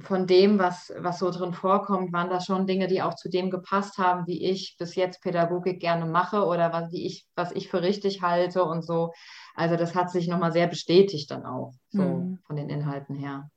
von 0.00 0.26
dem, 0.26 0.58
was, 0.58 0.92
was 0.98 1.18
so 1.18 1.30
drin 1.30 1.54
vorkommt, 1.54 2.12
waren 2.12 2.28
das 2.28 2.44
schon 2.44 2.66
Dinge, 2.66 2.88
die 2.88 3.00
auch 3.00 3.14
zu 3.14 3.30
dem 3.30 3.50
gepasst 3.50 3.96
haben, 3.96 4.26
wie 4.26 4.44
ich 4.44 4.76
bis 4.78 4.96
jetzt 4.96 5.22
Pädagogik 5.22 5.80
gerne 5.80 6.04
mache 6.04 6.44
oder 6.44 6.72
was, 6.72 6.92
wie 6.92 7.06
ich, 7.06 7.26
was 7.34 7.52
ich 7.52 7.70
für 7.70 7.80
richtig 7.80 8.20
halte 8.20 8.64
und 8.64 8.84
so. 8.84 9.12
Also 9.54 9.76
das 9.76 9.94
hat 9.94 10.10
sich 10.10 10.28
nochmal 10.28 10.52
sehr 10.52 10.66
bestätigt 10.66 11.30
dann 11.30 11.46
auch, 11.46 11.72
so 11.88 12.02
mhm. 12.02 12.38
von 12.46 12.56
den 12.56 12.68
Inhalten 12.68 13.14
her. 13.14 13.48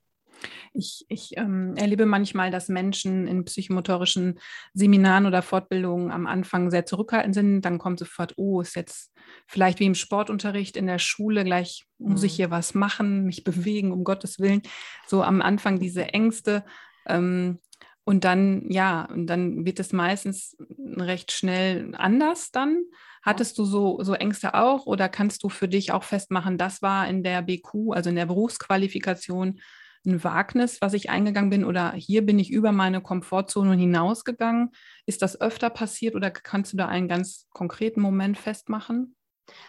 Ich, 0.74 1.06
ich 1.10 1.38
ähm, 1.38 1.76
erlebe 1.76 2.06
manchmal, 2.06 2.52
dass 2.52 2.70
Menschen 2.70 3.28
in 3.28 3.46
psychomotorischen 3.46 4.40
Seminaren 4.74 5.26
oder 5.26 5.42
Fortbildungen 5.42 6.12
am 6.12 6.28
Anfang 6.28 6.70
sehr 6.70 6.86
zurückhaltend 6.86 7.34
sind. 7.34 7.62
Dann 7.62 7.78
kommt 7.78 8.00
sofort, 8.00 8.34
oh, 8.38 8.62
ist 8.62 8.76
jetzt 8.76 9.12
vielleicht 9.48 9.80
wie 9.80 9.86
im 9.86 9.96
Sportunterricht 9.96 10.78
in 10.78 10.88
der 10.88 11.00
Schule, 11.00 11.44
gleich 11.44 11.86
muss 11.98 12.24
ich 12.24 12.34
mhm. 12.34 12.36
hier 12.36 12.52
was 12.52 12.74
machen, 12.74 13.24
mich 13.24 13.44
bewegen, 13.44 13.92
um 13.92 14.04
Gottes 14.04 14.40
Willen. 14.40 14.62
So 15.08 15.24
am 15.24 15.42
Anfang 15.42 15.80
diese 15.80 16.06
Ängste. 16.14 16.64
Ähm, 17.08 17.60
und 18.08 18.24
dann, 18.24 18.70
ja, 18.70 19.04
und 19.12 19.28
dann 19.28 19.66
wird 19.66 19.82
es 19.82 19.92
meistens 19.92 20.56
recht 20.96 21.34
schnell 21.34 21.94
anders 21.98 22.52
dann. 22.52 22.84
Hattest 23.22 23.58
du 23.58 23.66
so, 23.66 24.02
so 24.02 24.14
Ängste 24.14 24.54
auch 24.54 24.86
oder 24.86 25.10
kannst 25.10 25.44
du 25.44 25.50
für 25.50 25.68
dich 25.68 25.92
auch 25.92 26.04
festmachen, 26.04 26.58
das 26.58 26.82
war 26.82 27.10
in 27.10 27.22
der 27.22 27.42
BQ, 27.42 27.92
also 27.92 28.10
in 28.10 28.16
der 28.16 28.28
Berufsqualifikation, 28.28 29.60
ein 30.06 30.24
Wagnis, 30.24 30.82
was 30.82 30.94
ich 30.94 31.10
eingegangen 31.10 31.50
bin 31.50 31.66
oder 31.66 31.92
hier 31.94 32.26
bin 32.26 32.40
ich 32.40 32.52
über 32.52 32.72
meine 32.72 33.02
Komfortzone 33.02 33.76
hinausgegangen? 33.76 34.72
Ist 35.06 35.22
das 35.22 35.40
öfter 35.40 35.70
passiert 35.70 36.16
oder 36.16 36.32
kannst 36.32 36.74
du 36.74 36.78
da 36.78 36.88
einen 36.88 37.08
ganz 37.08 37.48
konkreten 37.52 38.02
Moment 38.02 38.38
festmachen? 38.38 39.16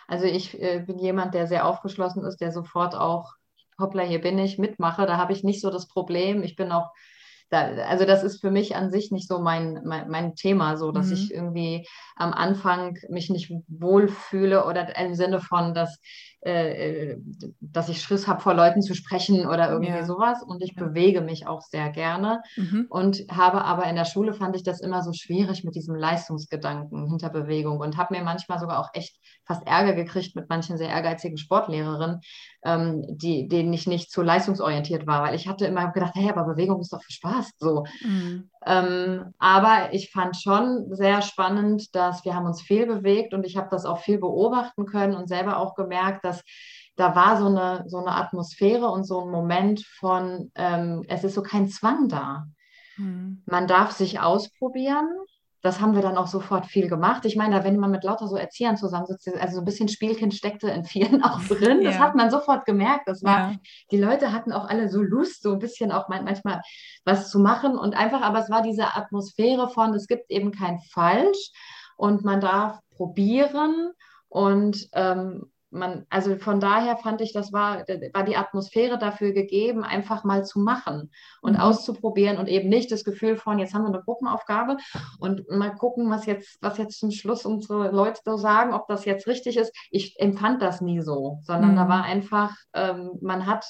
Also 0.07 0.27
ich 0.27 0.61
äh, 0.61 0.85
bin 0.87 0.99
jemand, 0.99 1.35
der 1.35 1.47
sehr 1.47 1.67
aufgeschlossen 1.67 2.25
ist, 2.25 2.41
der 2.41 2.53
sofort 2.53 2.95
auch, 2.95 3.35
hoppla, 3.79 4.03
hier 4.03 4.21
bin 4.21 4.39
ich, 4.39 4.59
mitmache. 4.59 5.07
Da 5.07 5.17
habe 5.17 5.33
ich 5.33 5.45
nicht 5.45 5.61
so 5.61 5.71
das 5.71 5.89
Problem. 5.89 6.43
Ich 6.43 6.57
bin 6.57 6.73
auch 6.73 6.91
da, 7.51 7.67
also 7.89 8.05
das 8.05 8.23
ist 8.23 8.41
für 8.41 8.51
mich 8.51 8.77
an 8.77 8.91
sich 8.91 9.11
nicht 9.11 9.29
so 9.29 9.41
mein, 9.41 9.81
mein, 9.85 10.09
mein 10.09 10.35
Thema, 10.35 10.77
so 10.77 10.93
dass 10.93 11.07
mhm. 11.07 11.13
ich 11.15 11.35
irgendwie 11.35 11.87
am 12.17 12.33
Anfang 12.33 12.99
mich 13.09 13.31
nicht 13.31 13.53
wohlfühle 13.69 14.65
oder 14.65 14.97
im 14.99 15.15
Sinne 15.15 15.41
von, 15.41 15.75
dass 15.75 15.99
äh, 16.41 17.11
äh, 17.11 17.19
dass 17.61 17.89
ich 17.89 18.01
Schiss 18.01 18.29
habe, 18.29 18.41
vor 18.41 18.55
Leuten 18.55 18.81
zu 18.81 18.95
sprechen 18.95 19.47
oder 19.49 19.71
irgendwie 19.71 19.91
ja. 19.91 20.05
sowas. 20.05 20.41
Und 20.45 20.63
ich 20.63 20.75
ja. 20.77 20.85
bewege 20.85 21.21
mich 21.21 21.49
auch 21.49 21.63
sehr 21.63 21.91
gerne. 21.91 22.41
Mhm. 22.57 22.87
Und 22.89 23.25
habe 23.29 23.65
aber 23.65 23.87
in 23.87 23.97
der 23.97 24.05
Schule 24.05 24.33
fand 24.33 24.55
ich 24.55 24.63
das 24.63 24.81
immer 24.81 25.03
so 25.03 25.13
schwierig 25.13 25.65
mit 25.65 25.75
diesem 25.75 25.97
Leistungsgedanken 25.97 27.09
hinter 27.09 27.31
Bewegung 27.31 27.81
und 27.81 27.97
habe 27.97 28.17
mir 28.17 28.23
manchmal 28.23 28.61
sogar 28.61 28.79
auch 28.79 28.91
echt 28.93 29.17
fast 29.45 29.67
Ärger 29.67 29.95
gekriegt 29.95 30.37
mit 30.37 30.49
manchen 30.49 30.79
sehr 30.79 30.91
ehrgeizigen 30.91 31.39
Sportlehrerinnen, 31.39 32.21
ähm, 32.65 33.05
die, 33.09 33.49
denen 33.49 33.73
ich 33.73 33.89
nicht 33.89 34.13
zu 34.13 34.23
leistungsorientiert 34.23 35.09
war, 35.09 35.25
weil 35.25 35.35
ich 35.35 35.49
hatte 35.49 35.67
immer 35.67 35.91
gedacht, 35.91 36.13
hey, 36.15 36.31
aber 36.31 36.45
Bewegung 36.45 36.81
ist 36.81 36.93
doch 36.93 37.03
für 37.03 37.13
Spaß. 37.13 37.38
So. 37.59 37.85
Mhm. 38.03 38.51
Ähm, 38.67 39.35
aber 39.39 39.93
ich 39.93 40.11
fand 40.11 40.37
schon 40.37 40.95
sehr 40.95 41.23
spannend, 41.23 41.95
dass 41.95 42.25
wir 42.25 42.35
haben 42.35 42.47
uns 42.47 42.63
viel 42.63 42.87
bewegt 42.87 43.35
und 43.35 43.45
ich 43.45 43.57
habe 43.57 43.69
das 43.71 43.85
auch 43.85 43.99
viel 43.99 44.19
beobachten 44.19 44.87
können 44.87 45.15
und 45.15 45.29
selber 45.29 45.59
auch 45.59 45.75
gemerkt, 45.75 46.25
dass 46.25 46.43
da 46.97 47.15
war 47.15 47.39
so 47.39 47.47
eine, 47.47 47.85
so 47.87 47.99
eine 47.99 48.15
Atmosphäre 48.17 48.89
und 48.89 49.05
so 49.05 49.21
ein 49.21 49.31
Moment 49.31 49.85
von, 50.01 50.51
ähm, 50.57 51.05
es 51.09 51.23
ist 51.23 51.35
so 51.35 51.43
kein 51.43 51.69
Zwang 51.69 52.09
da. 52.09 52.47
Mhm. 52.97 53.43
Man 53.47 53.69
darf 53.69 53.93
sich 53.93 54.21
ausprobieren 54.21 55.09
das 55.63 55.81
haben 55.81 55.95
wir 55.95 56.03
dann 56.03 56.17
auch 56.17 56.29
sofort 56.29 56.67
viel 56.67 56.89
gemacht. 56.89 57.25
Ich 57.25 57.35
meine, 57.35 57.65
wenn 57.65 57.79
man 57.79 57.91
mit 57.91 58.05
lauter 58.05 58.29
so 58.29 58.37
Erziehern 58.37 58.77
zusammensitzt, 58.77 59.29
also 59.41 59.57
so 59.57 59.61
ein 59.61 59.65
bisschen 59.65 59.89
Spielkind 59.89 60.35
steckte 60.35 60.69
in 60.71 60.85
vielen 60.85 61.23
auch 61.25 61.41
drin. 61.43 61.83
Das 61.83 61.97
ja. 61.97 62.01
hat 62.01 62.15
man 62.15 62.31
sofort 62.31 62.65
gemerkt. 62.65 63.09
Das 63.09 63.25
war, 63.25 63.53
ja. 63.53 63.57
die 63.91 63.99
Leute 63.99 64.33
hatten 64.33 64.53
auch 64.53 64.69
alle 64.69 64.89
so 64.89 65.03
Lust, 65.03 65.43
so 65.43 65.53
ein 65.53 65.59
bisschen 65.59 65.91
auch 65.91 66.09
manchmal 66.09 66.63
was 67.05 67.31
zu 67.31 67.41
machen 67.41 67.77
und 67.77 67.97
einfach, 67.97 68.23
aber 68.23 68.39
es 68.39 68.51
war 68.51 68.63
diese 68.63 68.95
Atmosphäre 68.95 69.69
von, 69.69 69.95
es 69.95 70.07
gibt 70.07 70.31
eben 70.31 70.53
kein 70.53 70.79
Falsch 70.93 71.51
und 71.97 72.25
man 72.25 72.41
darf 72.41 72.79
probieren 72.91 73.91
und 74.29 74.89
ähm, 74.93 75.51
man, 75.71 76.07
also 76.09 76.37
von 76.37 76.61
daher 76.61 76.97
fand 76.97 77.21
ich, 77.21 77.33
das 77.33 77.53
war, 77.53 77.85
war 78.13 78.25
die 78.25 78.37
Atmosphäre 78.37 78.99
dafür 78.99 79.33
gegeben, 79.33 79.85
einfach 79.85 80.25
mal 80.25 80.45
zu 80.45 80.61
machen 80.61 81.11
und 81.43 81.55
mhm. 81.55 81.61
auszuprobieren 81.61 82.39
und 82.39 82.49
eben 82.49 82.69
nicht 82.69 82.91
das 82.91 83.05
Gefühl 83.05 83.37
von, 83.37 83.59
jetzt 83.59 83.75
haben 83.75 83.83
wir 83.83 83.89
eine 83.89 84.03
Gruppenaufgabe 84.03 84.79
und 85.19 85.49
mal 85.51 85.75
gucken, 85.75 86.11
was 86.11 86.27
jetzt, 86.27 86.59
was 86.63 86.79
jetzt 86.79 86.99
zum 86.99 87.11
Schluss 87.11 87.45
unsere 87.45 87.91
Leute 87.91 88.21
so 88.25 88.37
sagen, 88.37 88.73
ob 88.73 88.87
das 88.89 89.05
jetzt 89.05 89.27
richtig 89.27 89.57
ist. 89.57 89.75
Ich 89.91 90.19
empfand 90.19 90.63
das 90.63 90.81
nie 90.81 91.01
so, 91.01 91.39
sondern 91.43 91.73
mhm. 91.73 91.77
da 91.77 91.89
war 91.89 92.05
einfach, 92.05 92.57
ähm, 92.73 93.19
man 93.21 93.47
hat 93.47 93.67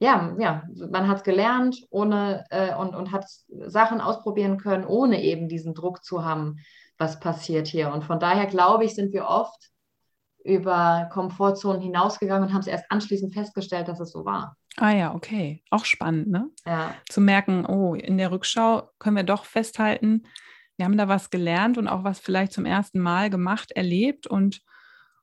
ja, 0.00 0.36
ja, 0.38 0.62
man 0.90 1.08
hat 1.08 1.24
gelernt 1.24 1.76
ohne 1.90 2.44
äh, 2.50 2.72
und, 2.76 2.94
und 2.94 3.10
hat 3.10 3.24
Sachen 3.66 4.00
ausprobieren 4.00 4.56
können, 4.56 4.84
ohne 4.84 5.22
eben 5.24 5.48
diesen 5.48 5.74
Druck 5.74 6.04
zu 6.04 6.24
haben, 6.24 6.58
was 6.98 7.18
passiert 7.18 7.66
hier. 7.66 7.92
Und 7.92 8.04
von 8.04 8.20
daher 8.20 8.46
glaube 8.46 8.84
ich, 8.84 8.94
sind 8.94 9.12
wir 9.12 9.26
oft 9.26 9.70
über 10.44 11.08
Komfortzonen 11.12 11.80
hinausgegangen 11.80 12.48
und 12.48 12.54
haben 12.54 12.60
es 12.60 12.66
erst 12.66 12.90
anschließend 12.90 13.34
festgestellt, 13.34 13.88
dass 13.88 14.00
es 14.00 14.12
so 14.12 14.24
war. 14.24 14.56
Ah 14.76 14.92
ja, 14.92 15.14
okay. 15.14 15.62
Auch 15.70 15.84
spannend, 15.84 16.28
ne? 16.28 16.48
Ja. 16.66 16.94
Zu 17.08 17.20
merken, 17.20 17.66
oh, 17.66 17.94
in 17.94 18.16
der 18.16 18.30
Rückschau 18.30 18.88
können 18.98 19.16
wir 19.16 19.24
doch 19.24 19.44
festhalten, 19.44 20.22
wir 20.76 20.84
haben 20.84 20.96
da 20.96 21.08
was 21.08 21.30
gelernt 21.30 21.76
und 21.76 21.88
auch 21.88 22.04
was 22.04 22.20
vielleicht 22.20 22.52
zum 22.52 22.64
ersten 22.64 23.00
Mal 23.00 23.30
gemacht, 23.30 23.72
erlebt 23.72 24.28
und, 24.28 24.62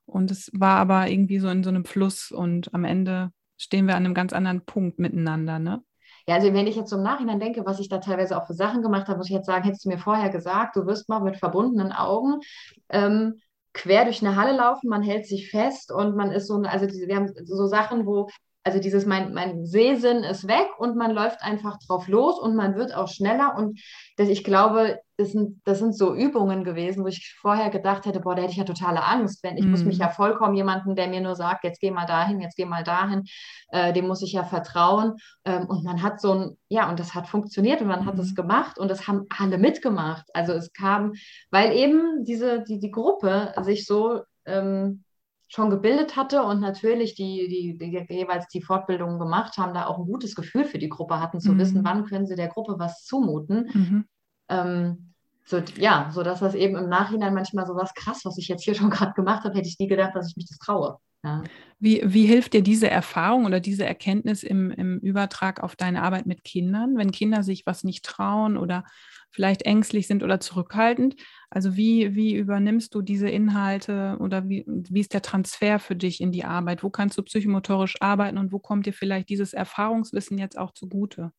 und 0.04 0.30
es 0.30 0.50
war 0.52 0.76
aber 0.78 1.08
irgendwie 1.08 1.38
so 1.38 1.48
in 1.48 1.64
so 1.64 1.70
einem 1.70 1.86
Fluss 1.86 2.30
und 2.30 2.72
am 2.74 2.84
Ende 2.84 3.32
stehen 3.56 3.86
wir 3.86 3.96
an 3.96 4.04
einem 4.04 4.14
ganz 4.14 4.34
anderen 4.34 4.66
Punkt 4.66 4.98
miteinander, 4.98 5.58
ne? 5.58 5.82
Ja, 6.28 6.34
also 6.34 6.52
wenn 6.52 6.66
ich 6.66 6.74
jetzt 6.74 6.90
so 6.90 6.96
im 6.96 7.04
Nachhinein 7.04 7.38
denke, 7.38 7.64
was 7.64 7.78
ich 7.78 7.88
da 7.88 7.98
teilweise 7.98 8.36
auch 8.36 8.46
für 8.46 8.54
Sachen 8.54 8.82
gemacht 8.82 9.06
habe, 9.06 9.16
muss 9.16 9.28
ich 9.28 9.34
jetzt 9.34 9.46
sagen, 9.46 9.64
hättest 9.64 9.84
du 9.84 9.88
mir 9.88 9.98
vorher 9.98 10.28
gesagt, 10.28 10.74
du 10.74 10.84
wirst 10.84 11.08
mal 11.08 11.20
mit 11.20 11.36
verbundenen 11.36 11.92
Augen 11.92 12.40
ähm, 12.88 13.40
quer 13.76 14.04
durch 14.04 14.24
eine 14.24 14.36
Halle 14.36 14.56
laufen, 14.56 14.88
man 14.88 15.02
hält 15.02 15.26
sich 15.26 15.50
fest 15.50 15.92
und 15.92 16.16
man 16.16 16.32
ist 16.32 16.46
so, 16.46 16.56
also 16.62 16.86
wir 16.86 17.14
haben 17.14 17.32
so 17.44 17.66
Sachen, 17.66 18.06
wo, 18.06 18.28
also 18.66 18.80
dieses, 18.80 19.06
mein, 19.06 19.32
mein 19.32 19.64
Sehsinn 19.64 20.24
ist 20.24 20.48
weg 20.48 20.66
und 20.78 20.96
man 20.96 21.12
läuft 21.12 21.40
einfach 21.40 21.78
drauf 21.86 22.08
los 22.08 22.36
und 22.40 22.56
man 22.56 22.74
wird 22.74 22.92
auch 22.92 23.06
schneller 23.06 23.54
und 23.56 23.80
das, 24.16 24.28
ich 24.28 24.42
glaube, 24.42 24.98
das 25.16 25.30
sind, 25.30 25.60
das 25.64 25.78
sind 25.78 25.96
so 25.96 26.12
Übungen 26.16 26.64
gewesen, 26.64 27.04
wo 27.04 27.06
ich 27.06 27.36
vorher 27.40 27.70
gedacht 27.70 28.06
hätte, 28.06 28.18
boah, 28.18 28.34
da 28.34 28.42
hätte 28.42 28.50
ich 28.50 28.58
ja 28.58 28.64
totale 28.64 29.04
Angst, 29.04 29.44
wenn 29.44 29.56
ich 29.56 29.64
mm. 29.64 29.70
muss 29.70 29.84
mich 29.84 29.98
mhm. 29.98 30.02
ja 30.02 30.08
vollkommen 30.08 30.56
jemanden, 30.56 30.96
der 30.96 31.06
mir 31.06 31.20
nur 31.20 31.36
sagt, 31.36 31.62
jetzt 31.62 31.80
geh 31.80 31.92
mal 31.92 32.06
dahin, 32.06 32.40
jetzt 32.40 32.56
geh 32.56 32.64
mal 32.64 32.82
dahin, 32.82 33.22
äh, 33.68 33.92
dem 33.92 34.08
muss 34.08 34.22
ich 34.22 34.32
ja 34.32 34.42
vertrauen. 34.42 35.14
Ähm, 35.44 35.66
und 35.68 35.84
man 35.84 36.02
hat 36.02 36.20
so 36.20 36.32
ein, 36.32 36.56
ja, 36.68 36.90
und 36.90 36.98
das 36.98 37.14
hat 37.14 37.28
funktioniert 37.28 37.80
und 37.80 37.86
man 37.86 38.04
mm. 38.04 38.06
hat 38.06 38.18
es 38.18 38.32
mhm. 38.32 38.34
gemacht 38.34 38.80
und 38.80 38.90
das 38.90 39.06
haben 39.06 39.26
alle 39.38 39.58
mitgemacht. 39.58 40.26
Also 40.34 40.54
es 40.54 40.72
kam, 40.72 41.12
weil 41.52 41.72
eben 41.72 42.24
diese, 42.24 42.64
die, 42.64 42.80
die 42.80 42.90
Gruppe 42.90 43.54
sich 43.62 43.86
so 43.86 44.22
ähm, 44.44 45.04
schon 45.48 45.70
gebildet 45.70 46.16
hatte 46.16 46.42
und 46.42 46.60
natürlich 46.60 47.14
die, 47.14 47.48
die, 47.48 47.78
die, 47.78 48.14
jeweils 48.14 48.48
die 48.48 48.62
Fortbildungen 48.62 49.18
gemacht 49.18 49.58
haben, 49.58 49.74
da 49.74 49.86
auch 49.86 49.98
ein 49.98 50.06
gutes 50.06 50.34
Gefühl 50.34 50.64
für 50.64 50.78
die 50.78 50.88
Gruppe 50.88 51.20
hatten, 51.20 51.40
zu 51.40 51.52
mhm. 51.52 51.58
wissen, 51.58 51.84
wann 51.84 52.04
können 52.04 52.26
sie 52.26 52.34
der 52.34 52.48
Gruppe 52.48 52.76
was 52.78 53.04
zumuten. 53.04 53.70
Mhm. 53.72 54.04
Ähm, 54.48 55.12
so, 55.44 55.58
ja, 55.76 56.10
so 56.12 56.24
dass 56.24 56.40
das 56.40 56.54
eben 56.54 56.76
im 56.76 56.88
Nachhinein 56.88 57.32
manchmal 57.32 57.66
so 57.66 57.76
was 57.76 57.94
krass, 57.94 58.22
was 58.24 58.38
ich 58.38 58.48
jetzt 58.48 58.64
hier 58.64 58.74
schon 58.76 58.90
gerade 58.90 59.12
gemacht 59.12 59.44
habe, 59.44 59.56
hätte 59.56 59.68
ich 59.68 59.78
nie 59.78 59.86
gedacht, 59.86 60.14
dass 60.14 60.28
ich 60.28 60.36
mich 60.36 60.48
das 60.48 60.58
traue. 60.58 60.98
Ja. 61.24 61.42
Wie, 61.78 62.02
wie 62.04 62.26
hilft 62.26 62.54
dir 62.54 62.62
diese 62.62 62.88
Erfahrung 62.88 63.44
oder 63.44 63.60
diese 63.60 63.84
Erkenntnis 63.84 64.42
im, 64.42 64.70
im 64.70 64.98
Übertrag 64.98 65.62
auf 65.62 65.76
deine 65.76 66.02
Arbeit 66.02 66.26
mit 66.26 66.44
Kindern, 66.44 66.96
wenn 66.96 67.10
Kinder 67.12 67.42
sich 67.42 67.66
was 67.66 67.84
nicht 67.84 68.04
trauen 68.04 68.56
oder 68.56 68.84
vielleicht 69.30 69.62
ängstlich 69.62 70.06
sind 70.06 70.22
oder 70.22 70.40
zurückhaltend? 70.40 71.16
Also 71.50 71.76
wie, 71.76 72.14
wie 72.14 72.34
übernimmst 72.34 72.94
du 72.94 73.02
diese 73.02 73.28
Inhalte 73.28 74.16
oder 74.20 74.48
wie, 74.48 74.64
wie 74.66 75.00
ist 75.00 75.12
der 75.12 75.22
Transfer 75.22 75.78
für 75.78 75.96
dich 75.96 76.20
in 76.20 76.32
die 76.32 76.44
Arbeit? 76.44 76.82
Wo 76.82 76.90
kannst 76.90 77.18
du 77.18 77.22
psychomotorisch 77.22 77.96
arbeiten 78.00 78.38
und 78.38 78.52
wo 78.52 78.58
kommt 78.58 78.86
dir 78.86 78.92
vielleicht 78.92 79.28
dieses 79.28 79.52
Erfahrungswissen 79.52 80.38
jetzt 80.38 80.58
auch 80.58 80.72
zugute? 80.72 81.32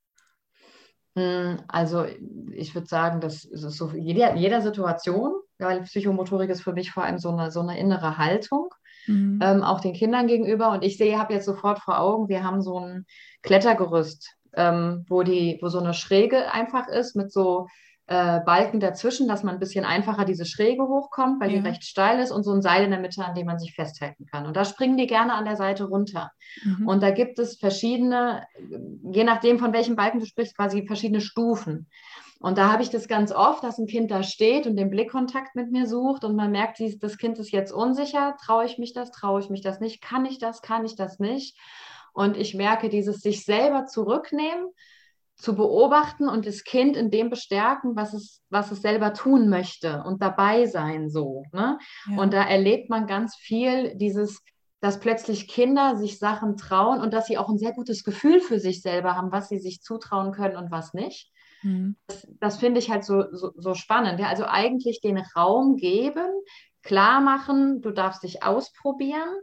Hm, 1.18 1.64
also 1.68 2.06
ich 2.52 2.76
würde 2.76 2.88
sagen, 2.88 3.22
das 3.22 3.44
ist 3.44 3.62
so 3.62 3.90
jeder, 3.92 4.36
jeder 4.36 4.62
Situation, 4.62 5.34
weil 5.58 5.82
Psychomotorik 5.82 6.52
ist 6.52 6.62
für 6.62 6.74
mich 6.74 6.92
vor 6.92 7.04
allem 7.04 7.18
so 7.18 7.32
eine, 7.32 7.50
so 7.50 7.62
eine 7.62 7.80
innere 7.80 8.20
Haltung, 8.20 8.70
mhm. 9.08 9.40
ähm, 9.42 9.64
auch 9.64 9.80
den 9.80 9.94
Kindern 9.94 10.28
gegenüber. 10.28 10.72
Und 10.72 10.84
ich 10.84 10.98
sehe, 10.98 11.18
habe 11.18 11.34
jetzt 11.34 11.46
sofort 11.46 11.80
vor 11.80 12.00
Augen, 12.00 12.30
wir 12.30 12.44
haben 12.44 12.62
so 12.62 12.80
ein 12.80 13.06
Klettergerüst, 13.42 14.36
ähm, 14.56 15.06
wo, 15.08 15.24
die, 15.24 15.58
wo 15.62 15.70
so 15.70 15.80
eine 15.80 15.94
Schräge 15.94 16.52
einfach 16.52 16.88
ist 16.88 17.16
mit 17.16 17.32
so 17.32 17.68
äh, 18.08 18.40
Balken 18.40 18.80
dazwischen, 18.80 19.28
dass 19.28 19.44
man 19.44 19.56
ein 19.56 19.60
bisschen 19.60 19.84
einfacher 19.84 20.24
diese 20.24 20.46
Schräge 20.46 20.84
hochkommt, 20.84 21.42
weil 21.42 21.52
ja. 21.52 21.60
die 21.60 21.68
recht 21.68 21.84
steil 21.84 22.20
ist 22.20 22.32
und 22.32 22.44
so 22.44 22.54
ein 22.54 22.62
Seil 22.62 22.86
in 22.86 22.92
der 22.92 23.02
Mitte, 23.02 23.24
an 23.24 23.36
dem 23.36 23.46
man 23.46 23.60
sich 23.60 23.76
festhalten 23.76 24.26
kann. 24.26 24.46
Und 24.46 24.56
da 24.56 24.64
springen 24.64 24.96
die 24.96 25.08
gerne 25.08 25.34
an 25.34 25.44
der 25.44 25.58
Seite 25.58 25.84
runter. 25.84 26.32
Mhm. 26.64 26.88
Und 26.88 27.04
da 27.04 27.12
gibt 27.12 27.38
es 27.38 27.58
verschiedene, 27.58 28.46
je 29.12 29.26
nachdem 29.26 29.60
von 29.60 29.74
welchem 29.74 29.98
Balken 29.98 30.20
du 30.20 30.26
sprichst, 30.26 30.56
quasi 30.56 30.88
verschiedene 30.88 31.20
Stufen. 31.20 31.90
Und 32.40 32.58
da 32.58 32.72
habe 32.72 32.84
ich 32.84 32.90
das 32.90 33.08
ganz 33.08 33.32
oft, 33.32 33.64
dass 33.64 33.80
ein 33.80 33.88
Kind 33.88 34.12
da 34.12 34.22
steht 34.22 34.68
und 34.68 34.76
den 34.76 34.90
Blickkontakt 34.90 35.56
mit 35.56 35.72
mir 35.72 35.88
sucht 35.88 36.24
und 36.24 36.36
man 36.36 36.52
merkt, 36.52 36.80
das 37.02 37.18
Kind 37.18 37.40
ist 37.40 37.52
jetzt 37.52 37.72
unsicher, 37.72 38.36
traue 38.44 38.66
ich 38.66 38.78
mich 38.78 38.94
das, 38.94 39.12
traue 39.12 39.40
ich 39.40 39.50
mich 39.50 39.62
das 39.62 39.80
nicht, 39.80 40.02
kann 40.02 40.26
ich 40.26 40.38
das, 40.38 40.62
kann 40.62 40.86
ich 40.86 40.96
das 40.96 41.20
nicht. 41.20 41.58
Und 42.14 42.38
ich 42.38 42.54
merke 42.54 42.90
dieses 42.90 43.22
sich 43.22 43.44
selber 43.44 43.86
zurücknehmen, 43.86 44.68
zu 45.36 45.56
beobachten 45.56 46.28
und 46.28 46.48
das 46.48 46.64
Kind 46.64 46.98
in 46.98 47.12
dem 47.12 47.30
bestärken, 47.30 47.96
was 47.96 48.14
es, 48.14 48.42
was 48.50 48.72
es 48.72 48.82
selber 48.82 49.14
tun 49.14 49.50
möchte 49.50 50.04
und 50.04 50.22
dabei 50.22 50.66
sein 50.66 51.10
so. 51.10 51.44
Ne? 51.54 51.78
Ja. 52.10 52.18
Und 52.22 52.34
da 52.34 52.44
erlebt 52.44 52.90
man 52.90 53.06
ganz 53.06 53.36
viel 53.36 53.96
dieses, 53.96 54.44
dass 54.80 55.00
plötzlich 55.00 55.48
Kinder 55.48 55.96
sich 55.96 56.18
Sachen 56.18 56.58
trauen 56.58 57.02
und 57.02 57.14
dass 57.14 57.28
sie 57.28 57.38
auch 57.38 57.50
ein 57.50 57.60
sehr 57.60 57.74
gutes 57.74 58.04
Gefühl 58.04 58.42
für 58.42 58.60
sich 58.60 58.82
selber 58.82 59.16
haben, 59.16 59.32
was 59.32 59.50
sie 59.50 59.60
sich 59.60 59.82
zutrauen 59.82 60.32
können 60.32 60.58
und 60.58 60.72
was 60.72 60.94
nicht. 60.94 61.32
Mhm. 61.64 61.96
Das, 62.08 62.28
das 62.40 62.58
finde 62.58 62.80
ich 62.80 62.90
halt 62.90 63.04
so, 63.04 63.26
so, 63.32 63.52
so 63.56 63.74
spannend. 63.74 64.20
Ja? 64.20 64.28
Also 64.28 64.46
eigentlich 64.46 65.02
den 65.02 65.22
Raum 65.36 65.76
geben, 65.78 66.28
klar 66.84 67.22
machen, 67.22 67.82
du 67.82 67.92
darfst 67.92 68.24
dich 68.24 68.44
ausprobieren. 68.44 69.36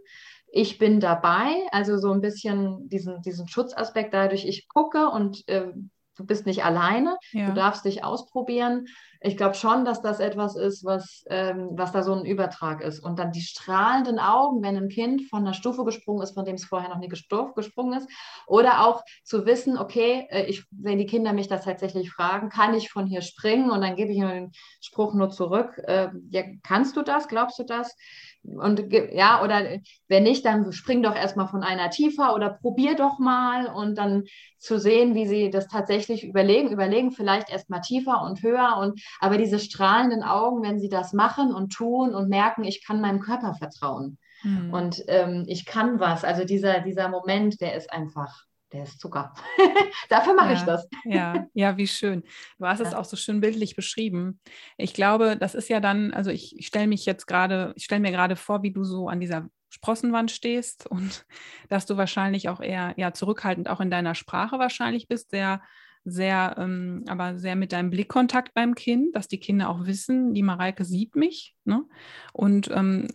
Ich 0.49 0.79
bin 0.79 1.01
dabei, 1.01 1.67
also 1.73 1.99
so 1.99 2.13
ein 2.13 2.21
bisschen 2.21 2.89
diesen, 2.89 3.23
diesen 3.23 3.49
Schutzaspekt 3.49 4.15
dadurch, 4.15 4.47
ich 4.47 4.69
gucke 4.69 5.09
und 5.09 5.47
äh, 5.49 5.73
du 6.17 6.25
bist 6.25 6.47
nicht 6.47 6.65
alleine, 6.65 7.17
ja. 7.33 7.47
du 7.47 7.55
darfst 7.55 7.85
dich 7.85 8.05
ausprobieren. 8.05 8.87
Ich 9.21 9.39
glaube 9.39 9.55
schon, 9.55 9.87
dass 9.87 10.03
das 10.03 10.21
etwas 10.21 10.55
ist, 10.55 10.85
was, 10.85 11.25
ähm, 11.31 11.71
was 11.73 11.93
da 11.93 12.03
so 12.03 12.13
ein 12.13 12.27
Übertrag 12.27 12.83
ist. 12.83 13.01
Und 13.01 13.19
dann 13.19 13.33
die 13.33 13.41
strahlenden 13.41 14.19
Augen, 14.19 14.63
wenn 14.63 14.77
ein 14.77 14.91
Kind 14.91 15.23
von 15.31 15.41
einer 15.41 15.55
Stufe 15.55 15.85
gesprungen 15.85 16.23
ist, 16.23 16.35
von 16.35 16.45
dem 16.45 16.57
es 16.57 16.67
vorher 16.67 16.91
noch 16.91 16.99
nie 16.99 17.09
gesprungen 17.09 17.99
ist. 17.99 18.09
Oder 18.47 18.87
auch 18.87 19.03
zu 19.23 19.47
wissen, 19.47 19.79
okay, 19.79 20.27
äh, 20.29 20.45
ich, 20.45 20.65
wenn 20.71 20.99
die 20.99 21.07
Kinder 21.07 21.33
mich 21.33 21.49
das 21.49 21.65
tatsächlich 21.65 22.11
fragen, 22.11 22.51
kann 22.51 22.75
ich 22.75 22.91
von 22.91 23.07
hier 23.07 23.23
springen? 23.23 23.71
Und 23.71 23.81
dann 23.81 23.97
gebe 23.97 24.13
ich 24.13 24.19
ihnen 24.19 24.29
den 24.29 24.53
Spruch 24.83 25.15
nur 25.15 25.31
zurück. 25.31 25.81
Äh, 25.85 26.09
ja, 26.29 26.43
kannst 26.63 26.97
du 26.97 27.03
das? 27.03 27.27
Glaubst 27.29 27.59
du 27.59 27.65
das? 27.65 27.97
Und 28.45 28.93
ja, 28.93 29.43
oder 29.43 29.79
wenn 30.09 30.23
nicht, 30.23 30.45
dann 30.45 30.71
spring 30.73 31.03
doch 31.03 31.15
erstmal 31.15 31.49
von 31.49 31.63
einer 31.63 31.91
tiefer 31.91 32.35
oder 32.35 32.51
probier 32.51 32.95
doch 32.95 33.19
mal 33.19 33.67
und 33.67 33.97
dann 33.97 34.25
zu 34.59 34.79
sehen, 34.79 35.15
wie 35.15 35.27
sie 35.27 35.51
das 35.51 35.67
tatsächlich 35.67 36.25
überlegen, 36.25 36.71
überlegen, 36.71 37.11
vielleicht 37.11 37.51
erstmal 37.51 37.81
tiefer 37.81 38.23
und 38.23 38.43
höher 38.43 38.77
und 38.81 39.01
aber 39.19 39.39
diese 39.39 39.59
strahlenden 39.59 40.23
Augen, 40.23 40.63
wenn 40.63 40.79
sie 40.79 40.91
das 40.91 41.15
machen 41.15 41.55
und 41.55 41.73
tun 41.73 42.15
und 42.15 42.29
merken, 42.29 42.65
ich 42.65 42.85
kann 42.87 43.01
meinem 43.01 43.21
Körper 43.21 43.55
vertrauen 43.55 44.19
mhm. 44.43 44.73
und 44.73 45.03
ähm, 45.09 45.45
ich 45.47 45.65
kann 45.65 45.99
was. 45.99 46.23
Also 46.23 46.45
dieser, 46.45 46.81
dieser 46.81 47.09
Moment, 47.09 47.61
der 47.63 47.75
ist 47.75 47.91
einfach 47.93 48.45
der 48.75 48.83
ist 48.83 49.01
Zucker. 49.01 49.33
Dafür 50.09 50.35
mache 50.35 50.53
ja, 50.53 50.55
ich 50.55 50.63
das. 50.63 50.89
ja, 51.05 51.47
ja, 51.55 51.77
wie 51.77 51.87
schön. 51.87 52.25
Du 52.59 52.67
hast 52.67 52.81
ja. 52.81 52.89
es 52.89 52.95
auch 52.95 53.05
so 53.05 53.17
schön 53.17 53.41
bildlich 53.41 53.77
beschrieben. 53.77 54.41
Ich 54.77 54.95
glaube, 54.95 55.37
das 55.37 55.55
ist 55.55 55.69
ja 55.69 55.81
dann, 55.81 56.13
also 56.13 56.31
ich, 56.31 56.59
ich 56.59 56.67
stelle 56.67 56.89
mich 56.89 57.07
jetzt 57.07 57.27
gerade, 57.27 57.73
ich 57.77 57.85
stelle 57.85 58.01
mir 58.01 58.11
gerade 58.11 58.37
vor, 58.37 58.63
wie 58.63 58.73
du 58.73 58.83
so 58.83 59.09
an 59.09 59.21
dieser 59.21 59.49
Sprossenwand 59.71 60.31
stehst 60.31 60.87
und 60.91 61.25
dass 61.69 61.87
du 61.87 61.97
wahrscheinlich 61.97 62.49
auch 62.49 62.61
eher 62.61 62.95
ja, 62.97 63.13
zurückhaltend 63.13 63.69
auch 63.69 63.81
in 63.81 63.91
deiner 63.91 64.17
Sprache 64.17 64.59
wahrscheinlich 64.59 65.07
bist, 65.07 65.31
sehr, 65.31 65.63
sehr, 66.05 66.57
ähm, 66.59 67.05
aber 67.07 67.39
sehr 67.39 67.55
mit 67.55 67.73
deinem 67.73 67.91
Blickkontakt 67.91 68.55
beim 68.55 68.75
Kind, 68.75 69.15
dass 69.15 69.29
die 69.29 69.41
Kinder 69.41 69.71
auch 69.71 69.87
wissen, 69.87 70.35
die 70.35 70.43
Mareike 70.43 70.85
sieht 70.85 71.15
mich. 71.15 71.55
Ne? 71.65 71.85
Und 72.33 72.71
ähm, 72.73 73.07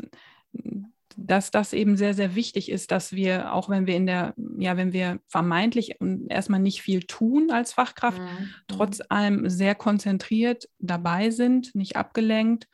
dass 1.26 1.52
das 1.52 1.74
eben 1.74 1.98
sehr, 1.98 2.14
sehr 2.14 2.36
wichtig 2.36 2.72
ist, 2.72 2.92
dass 2.92 3.12
wir, 3.12 3.54
auch 3.54 3.70
wenn 3.70 3.88
wir 3.88 3.96
in 3.96 4.06
der, 4.06 4.34
ja, 4.58 4.78
wenn 4.78 4.94
wir 4.94 5.20
vermeintlich 5.28 5.98
erstmal 6.30 6.60
nicht 6.60 6.82
viel 6.82 7.04
tun 7.04 7.52
als 7.52 7.74
Fachkraft, 7.74 8.20
mhm. 8.20 8.50
trotz 8.68 9.02
allem 9.10 9.50
sehr 9.50 9.76
konzentriert 9.76 10.70
dabei 10.80 11.30
sind, 11.30 11.76
nicht 11.76 11.96
abgelenkt 11.96 12.68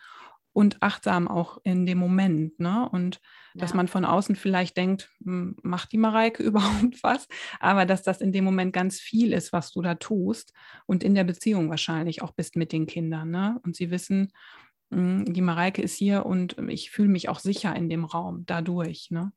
und 0.54 0.82
achtsam 0.82 1.28
auch 1.28 1.58
in 1.64 1.86
dem 1.86 1.98
Moment. 1.98 2.60
Ne? 2.60 2.88
Und 2.90 3.20
ja. 3.56 3.62
dass 3.62 3.74
man 3.74 3.88
von 3.88 4.06
außen 4.06 4.36
vielleicht 4.36 4.78
denkt, 4.78 5.10
hm, 5.24 5.58
macht 5.64 5.92
die 5.92 5.98
Mareike 5.98 6.44
überhaupt 6.44 7.04
was? 7.04 7.28
Aber 7.60 7.86
dass 7.86 8.04
das 8.04 8.22
in 8.22 8.32
dem 8.32 8.46
Moment 8.46 8.74
ganz 8.74 9.00
viel 9.00 9.34
ist, 9.34 9.52
was 9.54 9.72
du 9.72 9.82
da 9.82 9.96
tust 9.96 10.54
und 10.86 11.04
in 11.04 11.16
der 11.16 11.26
Beziehung 11.26 11.70
wahrscheinlich 11.70 12.22
auch 12.22 12.32
bist 12.32 12.56
mit 12.56 12.72
den 12.72 12.86
Kindern. 12.86 13.32
Ne? 13.32 13.60
Und 13.64 13.76
sie 13.76 13.92
wissen, 13.92 14.32
die 14.92 15.42
Mareike 15.42 15.82
ist 15.82 15.96
hier 15.96 16.26
und 16.26 16.58
ich 16.70 16.92
fühle 16.92 17.10
mich 17.10 17.28
auch 17.30 17.40
sicher 17.40 17.76
in 17.76 17.90
dem 17.90 18.06
Raum 18.06 18.46
dadurch. 18.46 19.10
Ne? 19.10 19.32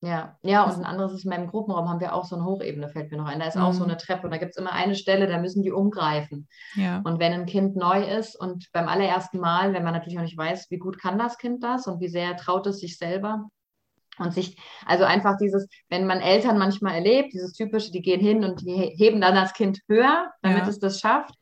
Ja, 0.00 0.38
ja, 0.42 0.62
und 0.64 0.76
ein 0.76 0.84
anderes 0.84 1.12
ist 1.12 1.24
in 1.24 1.30
meinem 1.30 1.48
Gruppenraum 1.48 1.88
haben 1.88 2.00
wir 2.00 2.14
auch 2.14 2.24
so 2.24 2.36
eine 2.36 2.44
Hochebene, 2.44 2.88
fällt 2.88 3.10
mir 3.10 3.18
noch 3.18 3.26
ein. 3.26 3.40
Da 3.40 3.46
ist 3.46 3.56
mhm. 3.56 3.62
auch 3.62 3.72
so 3.72 3.84
mhm. 3.84 3.90
eine 3.90 3.96
Treppe 3.96 4.26
und 4.26 4.30
da 4.30 4.38
gibt 4.38 4.52
es 4.52 4.56
immer 4.56 4.72
eine 4.72 4.94
Stelle, 4.94 5.26
da 5.26 5.38
müssen 5.38 5.62
die 5.62 5.72
umgreifen. 5.72 6.48
Ja. 6.74 7.00
Und 7.04 7.18
wenn 7.18 7.32
ein 7.32 7.46
Kind 7.46 7.74
neu 7.74 8.04
ist 8.04 8.36
und 8.36 8.70
beim 8.72 8.88
allerersten 8.88 9.40
Mal, 9.40 9.72
wenn 9.72 9.82
man 9.82 9.94
natürlich 9.94 10.18
auch 10.18 10.22
nicht 10.22 10.38
weiß, 10.38 10.70
wie 10.70 10.78
gut 10.78 11.00
kann 11.00 11.18
das 11.18 11.36
Kind 11.36 11.64
das 11.64 11.86
und 11.86 12.00
wie 12.00 12.08
sehr 12.08 12.36
traut 12.36 12.66
es 12.68 12.78
sich 12.78 12.96
selber, 12.96 13.48
und 14.18 14.34
sich, 14.34 14.56
also 14.84 15.04
einfach 15.04 15.36
dieses, 15.38 15.68
wenn 15.88 16.06
man 16.06 16.20
Eltern 16.20 16.58
manchmal 16.58 16.94
erlebt, 16.94 17.32
dieses 17.32 17.52
typische, 17.52 17.92
die 17.92 18.02
gehen 18.02 18.20
hin 18.20 18.44
und 18.44 18.62
die 18.62 18.74
heben 18.96 19.20
dann 19.20 19.34
das 19.34 19.52
Kind 19.52 19.80
höher, 19.88 20.32
damit 20.42 20.64
ja. 20.64 20.68
es 20.68 20.78
das 20.78 21.00
schafft. 21.00 21.34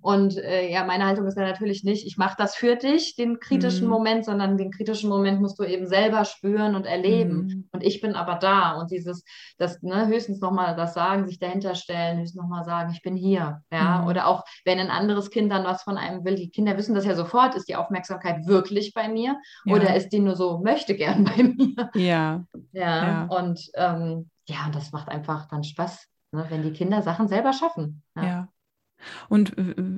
Und 0.00 0.36
äh, 0.38 0.70
ja, 0.70 0.84
meine 0.84 1.06
Haltung 1.06 1.26
ist 1.26 1.36
ja 1.36 1.44
natürlich 1.44 1.84
nicht, 1.84 2.06
ich 2.06 2.16
mache 2.16 2.36
das 2.38 2.54
für 2.54 2.76
dich, 2.76 3.16
den 3.16 3.40
kritischen 3.40 3.84
mhm. 3.84 3.90
Moment, 3.90 4.24
sondern 4.24 4.56
den 4.56 4.70
kritischen 4.70 5.10
Moment 5.10 5.40
musst 5.40 5.58
du 5.58 5.64
eben 5.64 5.86
selber 5.86 6.24
spüren 6.24 6.74
und 6.74 6.86
erleben. 6.86 7.46
Mhm. 7.46 7.68
Und 7.72 7.82
ich 7.82 8.00
bin 8.00 8.14
aber 8.14 8.36
da. 8.36 8.80
Und 8.80 8.90
dieses, 8.90 9.24
das 9.58 9.82
ne, 9.82 10.06
höchstens 10.06 10.40
nochmal 10.40 10.76
das 10.76 10.94
sagen, 10.94 11.26
sich 11.26 11.38
dahinter 11.38 11.74
stellen, 11.74 12.18
höchstens 12.18 12.40
nochmal 12.40 12.64
sagen, 12.64 12.92
ich 12.92 13.02
bin 13.02 13.16
hier. 13.16 13.62
Ja? 13.72 14.02
Mhm. 14.02 14.08
Oder 14.08 14.26
auch, 14.26 14.44
wenn 14.64 14.78
ein 14.78 14.90
anderes 14.90 15.30
Kind 15.30 15.50
dann 15.50 15.64
was 15.64 15.82
von 15.82 15.96
einem 15.96 16.24
will, 16.24 16.36
die 16.36 16.50
Kinder 16.50 16.76
wissen 16.76 16.94
das 16.94 17.04
ja 17.04 17.14
sofort, 17.14 17.54
ist 17.54 17.68
die 17.68 17.76
Aufmerksamkeit 17.76 18.46
wirklich 18.46 18.94
bei 18.94 19.08
mir 19.08 19.36
ja. 19.64 19.74
oder 19.74 19.94
ist 19.96 20.10
die 20.10 20.20
nur 20.20 20.36
so, 20.36 20.60
möchte 20.60 20.94
gern 20.94 21.24
bei 21.36 21.42
mir. 21.42 21.90
Ja. 21.94 22.44
Ja. 22.72 23.06
ja. 23.06 23.24
Und 23.24 23.70
ähm, 23.74 24.30
ja, 24.48 24.68
das 24.72 24.92
macht 24.92 25.08
einfach 25.08 25.46
dann 25.48 25.64
Spaß, 25.64 26.06
ne, 26.32 26.46
wenn 26.48 26.62
die 26.62 26.72
Kinder 26.72 27.02
Sachen 27.02 27.28
selber 27.28 27.52
schaffen. 27.52 28.02
ja. 28.16 28.24
ja. 28.24 28.48
Und 29.28 29.54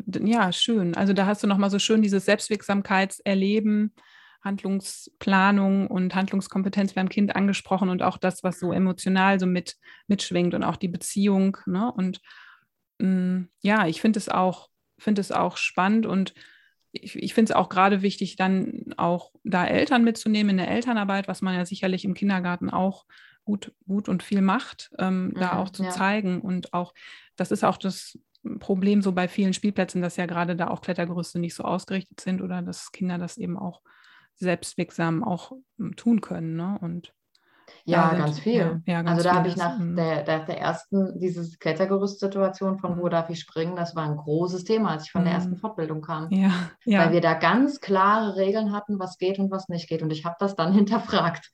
ja, 0.06 0.52
schön. 0.52 0.94
Also 0.94 1.12
da 1.12 1.26
hast 1.26 1.42
du 1.42 1.46
nochmal 1.46 1.70
so 1.70 1.78
schön 1.78 2.02
dieses 2.02 2.24
Selbstwirksamkeitserleben, 2.24 3.94
Handlungsplanung 4.42 5.86
und 5.86 6.14
Handlungskompetenz 6.14 6.94
beim 6.94 7.08
Kind 7.08 7.36
angesprochen 7.36 7.88
und 7.88 8.02
auch 8.02 8.18
das, 8.18 8.42
was 8.42 8.58
so 8.58 8.72
emotional 8.72 9.38
so 9.38 9.46
mit, 9.46 9.76
mitschwingt 10.08 10.54
und 10.54 10.64
auch 10.64 10.76
die 10.76 10.88
Beziehung. 10.88 11.58
Ne? 11.66 11.92
Und 11.92 12.20
mh, 12.98 13.08
mm, 13.08 13.48
ja, 13.60 13.86
ich 13.86 14.00
finde 14.00 14.18
es 14.18 14.28
auch, 14.28 14.68
finde 14.98 15.20
es 15.20 15.32
auch 15.32 15.56
spannend 15.56 16.06
und 16.06 16.34
ich, 16.92 17.16
ich 17.16 17.34
finde 17.34 17.52
es 17.52 17.56
auch 17.56 17.68
gerade 17.68 18.02
wichtig, 18.02 18.36
dann 18.36 18.92
auch 18.96 19.32
da 19.44 19.64
Eltern 19.64 20.04
mitzunehmen 20.04 20.50
in 20.50 20.56
der 20.58 20.70
Elternarbeit, 20.70 21.26
was 21.26 21.40
man 21.40 21.54
ja 21.54 21.64
sicherlich 21.64 22.04
im 22.04 22.14
Kindergarten 22.14 22.68
auch 22.68 23.06
gut, 23.44 23.72
gut 23.86 24.08
und 24.08 24.22
viel 24.22 24.42
macht, 24.42 24.90
ähm, 24.98 25.28
mhm, 25.28 25.34
da 25.34 25.56
auch 25.56 25.70
zu 25.70 25.84
ja. 25.84 25.90
zeigen. 25.90 26.40
Und 26.40 26.74
auch, 26.74 26.94
das 27.36 27.50
ist 27.50 27.64
auch 27.64 27.76
das 27.76 28.18
Problem 28.59 29.02
so 29.02 29.12
bei 29.12 29.28
vielen 29.28 29.52
Spielplätzen, 29.52 30.02
dass 30.02 30.16
ja 30.16 30.26
gerade 30.26 30.57
da 30.57 30.68
auch 30.68 30.81
Klettergerüste 30.81 31.38
nicht 31.38 31.55
so 31.55 31.62
ausgerichtet 31.64 32.20
sind 32.20 32.42
oder 32.42 32.62
dass 32.62 32.92
Kinder 32.92 33.18
das 33.18 33.38
eben 33.38 33.57
auch 33.57 33.83
selbstwirksam 34.37 35.22
auch 35.22 35.52
hm, 35.78 35.96
tun 35.96 36.20
können. 36.20 36.57
Ne? 36.57 36.78
Und 36.81 37.12
ja, 37.85 38.11
sind, 38.11 38.18
ganz 38.18 38.38
viel. 38.40 38.83
Ja, 38.87 38.94
ja, 38.94 39.02
ganz 39.02 39.11
also 39.11 39.28
da 39.28 39.35
habe 39.37 39.48
ich 39.48 39.57
nach 39.57 39.78
hm. 39.78 39.96
der, 39.96 40.22
der, 40.24 40.40
der 40.44 40.61
ersten, 40.61 41.18
diese 41.18 41.57
Klettergerüst-Situation 41.59 42.78
von 42.78 42.98
wo 42.98 43.05
hm. 43.05 43.11
darf 43.11 43.31
ich 43.31 43.40
springen, 43.40 43.76
das 43.76 43.94
war 43.94 44.05
ein 44.05 44.16
großes 44.16 44.64
Thema, 44.64 44.90
als 44.90 45.05
ich 45.05 45.12
von 45.12 45.24
der 45.24 45.35
ersten 45.35 45.57
Fortbildung 45.57 46.00
kam. 46.00 46.31
Ja, 46.31 46.52
ja. 46.85 47.00
Weil 47.00 47.12
wir 47.12 47.20
da 47.20 47.35
ganz 47.35 47.81
klare 47.81 48.37
Regeln 48.37 48.72
hatten, 48.72 48.98
was 48.98 49.18
geht 49.18 49.38
und 49.38 49.50
was 49.50 49.68
nicht 49.68 49.88
geht. 49.88 50.02
Und 50.02 50.12
ich 50.12 50.24
habe 50.24 50.37
das 50.38 50.57
dann 50.57 50.72
hinterfragt. 50.74 51.50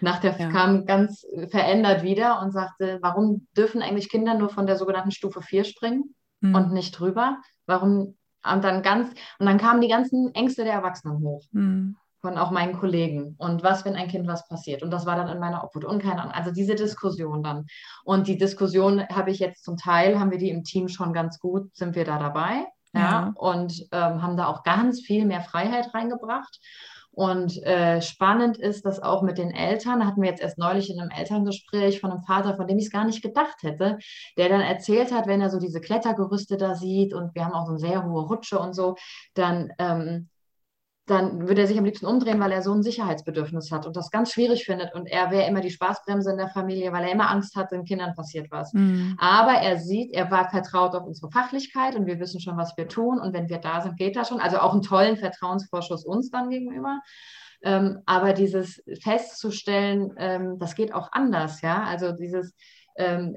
Nach 0.00 0.18
der 0.20 0.32
kam 0.32 0.86
ganz 0.86 1.26
verändert 1.48 2.02
wieder 2.02 2.40
und 2.40 2.52
sagte, 2.52 2.98
warum 3.02 3.46
dürfen 3.56 3.82
eigentlich 3.82 4.08
Kinder 4.08 4.34
nur 4.34 4.48
von 4.48 4.66
der 4.66 4.76
sogenannten 4.76 5.10
Stufe 5.10 5.42
4 5.42 5.64
springen? 5.64 6.14
Mhm. 6.40 6.54
und 6.54 6.72
nicht 6.72 6.98
drüber. 6.98 7.38
Warum? 7.66 8.16
Und 8.42 8.64
dann 8.64 8.82
ganz, 8.82 9.10
und 9.38 9.46
dann 9.46 9.58
kamen 9.58 9.80
die 9.80 9.88
ganzen 9.88 10.34
Ängste 10.34 10.64
der 10.64 10.74
Erwachsenen 10.74 11.18
hoch. 11.20 11.44
Mhm. 11.52 11.96
Von 12.20 12.36
auch 12.36 12.50
meinen 12.50 12.78
Kollegen. 12.78 13.34
Und 13.38 13.62
was, 13.62 13.86
wenn 13.86 13.96
ein 13.96 14.08
Kind 14.08 14.26
was 14.26 14.46
passiert? 14.46 14.82
Und 14.82 14.90
das 14.90 15.06
war 15.06 15.16
dann 15.16 15.28
in 15.28 15.38
meiner 15.38 15.64
Obhut. 15.64 15.86
Und 15.86 16.02
keine 16.02 16.20
Ahnung. 16.20 16.34
Also 16.34 16.50
diese 16.50 16.74
Diskussion 16.74 17.42
dann. 17.42 17.66
Und 18.04 18.28
die 18.28 18.36
Diskussion 18.36 19.06
habe 19.08 19.30
ich 19.30 19.38
jetzt 19.38 19.64
zum 19.64 19.78
Teil, 19.78 20.20
haben 20.20 20.30
wir 20.30 20.36
die 20.36 20.50
im 20.50 20.62
Team 20.62 20.88
schon 20.88 21.14
ganz 21.14 21.38
gut, 21.38 21.74
sind 21.74 21.94
wir 21.94 22.04
da 22.04 22.18
dabei. 22.18 22.66
Ja, 22.92 23.00
ja. 23.00 23.32
und 23.36 23.86
ähm, 23.92 24.20
haben 24.20 24.36
da 24.36 24.48
auch 24.48 24.64
ganz 24.64 25.00
viel 25.00 25.24
mehr 25.24 25.42
Freiheit 25.42 25.94
reingebracht. 25.94 26.58
Und 27.12 27.62
äh, 27.64 28.00
spannend 28.00 28.56
ist 28.56 28.86
das 28.86 29.02
auch 29.02 29.22
mit 29.22 29.38
den 29.38 29.50
Eltern. 29.50 30.00
Da 30.00 30.06
hatten 30.06 30.22
wir 30.22 30.30
jetzt 30.30 30.42
erst 30.42 30.58
neulich 30.58 30.90
in 30.90 31.00
einem 31.00 31.10
Elterngespräch 31.10 32.00
von 32.00 32.10
einem 32.10 32.22
Vater, 32.22 32.54
von 32.54 32.66
dem 32.66 32.78
ich 32.78 32.86
es 32.86 32.92
gar 32.92 33.04
nicht 33.04 33.22
gedacht 33.22 33.62
hätte, 33.62 33.98
der 34.36 34.48
dann 34.48 34.60
erzählt 34.60 35.12
hat, 35.12 35.26
wenn 35.26 35.40
er 35.40 35.50
so 35.50 35.58
diese 35.58 35.80
Klettergerüste 35.80 36.56
da 36.56 36.74
sieht 36.74 37.12
und 37.12 37.34
wir 37.34 37.44
haben 37.44 37.52
auch 37.52 37.66
so 37.66 37.72
eine 37.72 37.80
sehr 37.80 38.04
hohe 38.04 38.22
Rutsche 38.22 38.58
und 38.58 38.74
so, 38.74 38.94
dann 39.34 39.72
ähm, 39.78 40.28
dann 41.10 41.48
würde 41.48 41.62
er 41.62 41.66
sich 41.66 41.78
am 41.78 41.84
liebsten 41.84 42.06
umdrehen, 42.06 42.38
weil 42.38 42.52
er 42.52 42.62
so 42.62 42.72
ein 42.72 42.82
Sicherheitsbedürfnis 42.82 43.72
hat 43.72 43.86
und 43.86 43.96
das 43.96 44.10
ganz 44.10 44.32
schwierig 44.32 44.64
findet. 44.64 44.94
Und 44.94 45.06
er 45.06 45.30
wäre 45.30 45.48
immer 45.48 45.60
die 45.60 45.70
Spaßbremse 45.70 46.30
in 46.30 46.36
der 46.36 46.48
Familie, 46.48 46.92
weil 46.92 47.04
er 47.04 47.12
immer 47.12 47.30
Angst 47.30 47.56
hat, 47.56 47.72
den 47.72 47.84
Kindern 47.84 48.14
passiert 48.14 48.50
was. 48.50 48.72
Mhm. 48.72 49.16
Aber 49.18 49.52
er 49.52 49.78
sieht, 49.78 50.14
er 50.14 50.30
war 50.30 50.48
vertraut 50.48 50.94
auf 50.94 51.04
unsere 51.04 51.30
Fachlichkeit 51.30 51.96
und 51.96 52.06
wir 52.06 52.20
wissen 52.20 52.40
schon, 52.40 52.56
was 52.56 52.76
wir 52.76 52.86
tun. 52.86 53.18
Und 53.18 53.32
wenn 53.34 53.48
wir 53.48 53.58
da 53.58 53.80
sind, 53.80 53.96
geht 53.96 54.14
das 54.14 54.28
schon. 54.28 54.40
Also 54.40 54.58
auch 54.58 54.72
einen 54.72 54.82
tollen 54.82 55.16
Vertrauensvorschuss 55.16 56.04
uns 56.04 56.30
dann 56.30 56.48
gegenüber. 56.48 57.00
Ähm, 57.62 57.98
aber 58.06 58.32
dieses 58.32 58.82
festzustellen, 59.02 60.14
ähm, 60.16 60.58
das 60.58 60.74
geht 60.74 60.94
auch 60.94 61.10
anders, 61.12 61.60
ja. 61.60 61.82
Also 61.82 62.12
dieses 62.12 62.54
ähm, 62.96 63.36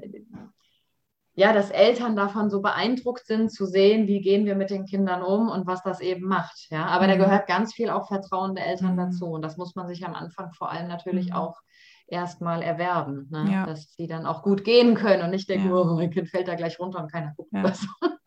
ja, 1.36 1.52
dass 1.52 1.70
Eltern 1.70 2.14
davon 2.14 2.48
so 2.48 2.62
beeindruckt 2.62 3.26
sind, 3.26 3.50
zu 3.50 3.66
sehen, 3.66 4.06
wie 4.06 4.20
gehen 4.20 4.46
wir 4.46 4.54
mit 4.54 4.70
den 4.70 4.84
Kindern 4.84 5.22
um 5.22 5.48
und 5.48 5.66
was 5.66 5.82
das 5.82 6.00
eben 6.00 6.26
macht. 6.26 6.68
Ja, 6.70 6.86
aber 6.86 7.04
mhm. 7.04 7.10
da 7.10 7.16
gehört 7.16 7.46
ganz 7.48 7.74
viel 7.74 7.90
auch 7.90 8.06
Vertrauen 8.06 8.54
der 8.54 8.66
Eltern 8.66 8.92
mhm. 8.92 8.98
dazu. 8.98 9.26
Und 9.26 9.42
das 9.42 9.56
muss 9.56 9.74
man 9.74 9.88
sich 9.88 10.04
am 10.06 10.14
Anfang 10.14 10.52
vor 10.52 10.70
allem 10.70 10.86
natürlich 10.88 11.30
mhm. 11.30 11.34
auch 11.34 11.60
erstmal 12.06 12.62
erwerben, 12.62 13.28
ne? 13.30 13.48
ja. 13.50 13.66
dass 13.66 13.94
sie 13.94 14.06
dann 14.06 14.26
auch 14.26 14.42
gut 14.42 14.62
gehen 14.62 14.94
können 14.94 15.22
und 15.22 15.30
nicht 15.30 15.48
denken, 15.48 15.68
ja. 15.68 15.74
oh, 15.74 15.84
mein 15.96 16.10
Kind 16.10 16.28
fällt 16.28 16.48
da 16.48 16.54
gleich 16.54 16.78
runter 16.78 17.02
und 17.02 17.10
keiner 17.10 17.32
guckt 17.36 17.52
ja. 17.52 17.64
was. 17.64 17.86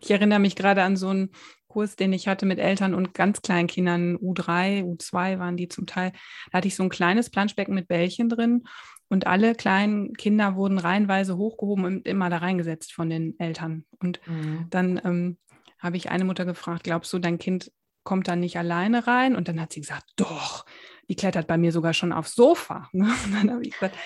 Ich 0.00 0.10
erinnere 0.10 0.38
mich 0.38 0.56
gerade 0.56 0.82
an 0.82 0.96
so 0.96 1.08
einen 1.08 1.30
Kurs, 1.68 1.94
den 1.94 2.14
ich 2.14 2.26
hatte 2.26 2.46
mit 2.46 2.58
Eltern 2.58 2.94
und 2.94 3.12
ganz 3.12 3.42
kleinen 3.42 3.68
Kindern, 3.68 4.16
U3, 4.16 4.82
U2 4.82 5.38
waren 5.38 5.58
die 5.58 5.68
zum 5.68 5.86
Teil. 5.86 6.12
Da 6.50 6.58
hatte 6.58 6.68
ich 6.68 6.74
so 6.74 6.82
ein 6.82 6.88
kleines 6.88 7.28
Planschbecken 7.28 7.74
mit 7.74 7.86
Bällchen 7.86 8.30
drin 8.30 8.64
und 9.08 9.26
alle 9.26 9.54
kleinen 9.54 10.14
Kinder 10.14 10.54
wurden 10.54 10.78
reihenweise 10.78 11.36
hochgehoben 11.36 11.84
und 11.84 12.06
immer 12.06 12.28
da 12.30 12.38
reingesetzt 12.38 12.92
von 12.92 13.08
den 13.08 13.38
Eltern. 13.38 13.84
Und 14.00 14.20
mhm. 14.26 14.66
dann 14.70 15.00
ähm, 15.04 15.38
habe 15.78 15.96
ich 15.96 16.10
eine 16.10 16.24
Mutter 16.24 16.44
gefragt, 16.44 16.84
glaubst 16.84 17.12
du, 17.12 17.18
dein 17.18 17.38
Kind 17.38 17.72
kommt 18.04 18.28
da 18.28 18.36
nicht 18.36 18.58
alleine 18.58 19.06
rein? 19.06 19.34
Und 19.34 19.48
dann 19.48 19.60
hat 19.60 19.72
sie 19.72 19.80
gesagt, 19.80 20.04
doch, 20.16 20.66
die 21.08 21.16
klettert 21.16 21.46
bei 21.46 21.56
mir 21.56 21.72
sogar 21.72 21.94
schon 21.94 22.12
aufs 22.12 22.34
Sofa. 22.34 22.88
Und 22.92 23.08
dann 23.32 23.50
habe 23.50 23.62
ich 23.62 23.72
gesagt, 23.72 23.96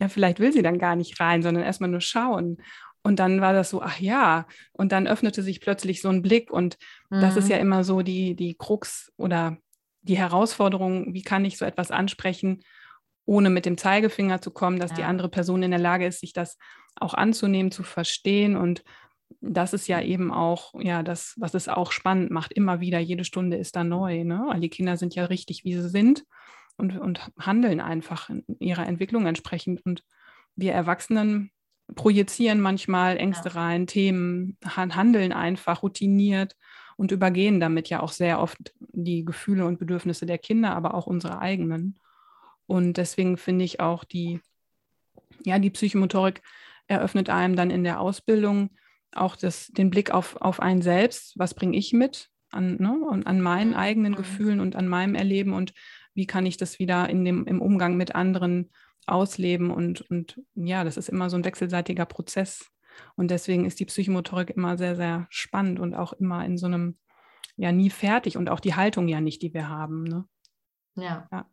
ja, 0.00 0.08
vielleicht 0.08 0.40
will 0.40 0.52
sie 0.52 0.62
dann 0.62 0.78
gar 0.78 0.96
nicht 0.96 1.20
rein, 1.20 1.42
sondern 1.42 1.64
erstmal 1.64 1.90
nur 1.90 2.00
schauen. 2.00 2.58
Und 3.02 3.20
dann 3.20 3.40
war 3.40 3.52
das 3.52 3.70
so, 3.70 3.80
ach 3.80 4.00
ja, 4.00 4.46
und 4.72 4.92
dann 4.92 5.06
öffnete 5.06 5.42
sich 5.42 5.60
plötzlich 5.60 6.02
so 6.02 6.08
ein 6.08 6.20
Blick. 6.20 6.50
Und 6.50 6.76
mhm. 7.10 7.20
das 7.20 7.36
ist 7.36 7.46
mhm. 7.46 7.50
ja 7.52 7.56
immer 7.58 7.84
so 7.84 8.02
die, 8.02 8.34
die 8.34 8.54
Krux 8.54 9.12
oder 9.16 9.56
die 10.02 10.18
Herausforderung, 10.18 11.14
wie 11.14 11.22
kann 11.22 11.44
ich 11.44 11.58
so 11.58 11.64
etwas 11.64 11.90
ansprechen, 11.90 12.62
ohne 13.28 13.50
mit 13.50 13.66
dem 13.66 13.76
Zeigefinger 13.76 14.40
zu 14.40 14.50
kommen, 14.50 14.80
dass 14.80 14.92
ja. 14.92 14.96
die 14.96 15.02
andere 15.04 15.28
Person 15.28 15.62
in 15.62 15.70
der 15.70 15.78
Lage 15.78 16.06
ist, 16.06 16.20
sich 16.20 16.32
das 16.32 16.56
auch 16.96 17.12
anzunehmen, 17.12 17.70
zu 17.70 17.82
verstehen. 17.82 18.56
Und 18.56 18.82
das 19.42 19.74
ist 19.74 19.86
ja 19.86 20.00
eben 20.00 20.32
auch, 20.32 20.72
ja, 20.80 21.02
das, 21.02 21.34
was 21.36 21.52
es 21.52 21.68
auch 21.68 21.92
spannend 21.92 22.30
macht. 22.30 22.54
Immer 22.54 22.80
wieder, 22.80 22.98
jede 22.98 23.24
Stunde 23.24 23.58
ist 23.58 23.76
da 23.76 23.84
neu. 23.84 24.24
Ne? 24.24 24.42
Weil 24.48 24.60
die 24.60 24.70
Kinder 24.70 24.96
sind 24.96 25.14
ja 25.14 25.26
richtig, 25.26 25.62
wie 25.64 25.74
sie 25.74 25.90
sind 25.90 26.24
und, 26.78 26.98
und 26.98 27.30
handeln 27.38 27.80
einfach 27.80 28.30
in 28.30 28.44
ihrer 28.60 28.86
Entwicklung 28.86 29.26
entsprechend. 29.26 29.84
Und 29.84 30.04
wir 30.56 30.72
Erwachsenen 30.72 31.50
projizieren 31.96 32.62
manchmal 32.62 33.18
Ängste 33.18 33.50
ja. 33.50 33.56
rein, 33.56 33.86
Themen, 33.86 34.56
handeln 34.64 35.34
einfach 35.34 35.82
routiniert 35.82 36.56
und 36.96 37.12
übergehen 37.12 37.60
damit 37.60 37.90
ja 37.90 38.00
auch 38.00 38.12
sehr 38.12 38.40
oft 38.40 38.72
die 38.78 39.26
Gefühle 39.26 39.66
und 39.66 39.78
Bedürfnisse 39.78 40.24
der 40.24 40.38
Kinder, 40.38 40.74
aber 40.74 40.94
auch 40.94 41.06
unsere 41.06 41.40
eigenen. 41.40 41.98
Und 42.68 42.98
deswegen 42.98 43.38
finde 43.38 43.64
ich 43.64 43.80
auch 43.80 44.04
die, 44.04 44.40
ja, 45.44 45.58
die 45.58 45.70
Psychomotorik 45.70 46.42
eröffnet 46.86 47.30
einem 47.30 47.56
dann 47.56 47.70
in 47.70 47.82
der 47.82 47.98
Ausbildung 48.00 48.70
auch 49.12 49.36
das, 49.36 49.68
den 49.68 49.90
Blick 49.90 50.10
auf, 50.10 50.36
auf 50.36 50.60
einen 50.60 50.82
selbst. 50.82 51.38
Was 51.38 51.54
bringe 51.54 51.76
ich 51.76 51.92
mit 51.92 52.30
an, 52.50 52.76
ne, 52.76 52.92
und 52.92 53.26
an 53.26 53.40
meinen 53.40 53.74
eigenen 53.74 54.12
mhm. 54.12 54.16
Gefühlen 54.16 54.60
und 54.60 54.76
an 54.76 54.86
meinem 54.86 55.14
Erleben 55.14 55.54
und 55.54 55.72
wie 56.14 56.26
kann 56.26 56.46
ich 56.46 56.56
das 56.56 56.78
wieder 56.78 57.08
in 57.08 57.24
dem, 57.24 57.46
im 57.46 57.62
Umgang 57.62 57.96
mit 57.96 58.14
anderen 58.14 58.70
ausleben 59.06 59.70
und, 59.70 60.02
und 60.10 60.40
ja, 60.54 60.84
das 60.84 60.96
ist 60.98 61.08
immer 61.08 61.30
so 61.30 61.36
ein 61.36 61.44
wechselseitiger 61.44 62.04
Prozess. 62.04 62.70
Und 63.16 63.30
deswegen 63.30 63.64
ist 63.64 63.80
die 63.80 63.86
Psychomotorik 63.86 64.50
immer 64.50 64.76
sehr, 64.76 64.96
sehr 64.96 65.26
spannend 65.30 65.78
und 65.80 65.94
auch 65.94 66.12
immer 66.12 66.44
in 66.44 66.58
so 66.58 66.66
einem, 66.66 66.98
ja, 67.56 67.72
nie 67.72 67.90
fertig 67.90 68.36
und 68.36 68.50
auch 68.50 68.60
die 68.60 68.74
Haltung 68.74 69.08
ja 69.08 69.20
nicht, 69.20 69.40
die 69.42 69.54
wir 69.54 69.68
haben. 69.68 70.04
Ne? 70.04 70.24
Ja. 70.96 71.28
ja. 71.32 71.46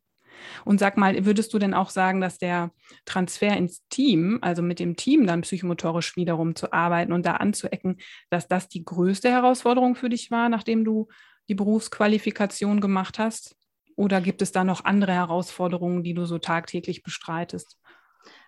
Und 0.66 0.80
sag 0.80 0.98
mal, 0.98 1.26
würdest 1.26 1.54
du 1.54 1.60
denn 1.60 1.74
auch 1.74 1.90
sagen, 1.90 2.22
dass 2.22 2.38
der 2.38 2.72
Transfer 3.06 3.56
ins 3.56 3.88
Team, 3.90 4.40
also 4.42 4.62
mit 4.62 4.80
dem 4.80 4.96
Team 4.96 5.28
dann 5.28 5.42
psychomotorisch 5.42 6.16
wiederum 6.16 6.56
zu 6.56 6.74
arbeiten 6.74 7.14
und 7.14 7.26
da 7.26 7.36
anzuecken, 7.36 7.98
dass 8.30 8.48
das 8.48 8.68
die 8.68 8.84
größte 8.86 9.30
Herausforderung 9.30 9.96
für 9.96 10.10
dich 10.10 10.32
war, 10.32 10.50
nachdem 10.50 10.84
du 10.84 11.08
die 11.48 11.56
Berufsqualifikation 11.56 12.82
gemacht 12.82 13.20
hast? 13.20 13.56
Oder 13.96 14.20
gibt 14.22 14.42
es 14.42 14.52
da 14.52 14.64
noch 14.64 14.84
andere 14.84 15.14
Herausforderungen, 15.14 16.04
die 16.04 16.14
du 16.14 16.26
so 16.26 16.38
tagtäglich 16.38 17.04
bestreitest? 17.04 17.78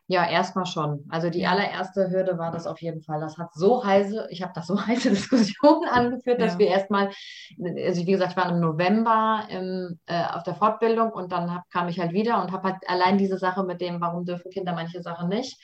Ja, 0.10 0.26
erstmal 0.26 0.65
schon. 0.65 1.06
Also 1.10 1.30
die 1.30 1.46
allererste 1.46 2.10
Hürde 2.10 2.38
war 2.38 2.50
das 2.50 2.65
auf 2.65 2.82
jeden 2.82 3.02
Fall. 3.02 3.20
Das 3.20 3.38
hat 3.38 3.54
so 3.54 3.84
heiße, 3.84 4.28
ich 4.32 4.41
habe 4.41 4.54
das 4.56 4.67
so 4.67 4.80
heiße 4.88 5.10
Diskussionen 5.10 5.88
angeführt, 5.89 6.39
dass 6.39 6.54
ja. 6.54 6.60
wir 6.60 6.67
erstmal, 6.67 7.12
also 7.86 8.06
wie 8.06 8.12
gesagt, 8.12 8.32
ich 8.32 8.38
war 8.38 8.50
im 8.50 8.62
November 8.62 9.43
im, 9.50 10.00
äh, 10.06 10.24
auf 10.32 10.43
der 10.43 10.56
Fortbildung 10.56 11.12
und 11.12 11.34
dann 11.34 11.54
hab, 11.54 11.70
kam 11.70 11.89
ich 11.89 12.00
halt 12.00 12.13
wieder 12.13 12.41
und 12.41 12.54
habe 12.54 12.70
halt 12.70 12.78
allein 12.88 13.17
diese 13.17 13.38
Sache 13.38 13.63
mit 13.65 13.82
dem, 13.82 14.00
warum 14.00 14.24
dürfen 14.24 14.50
Kinder 14.50 14.74
manche 14.74 15.02
Sachen 15.02 15.28
nicht. 15.28 15.60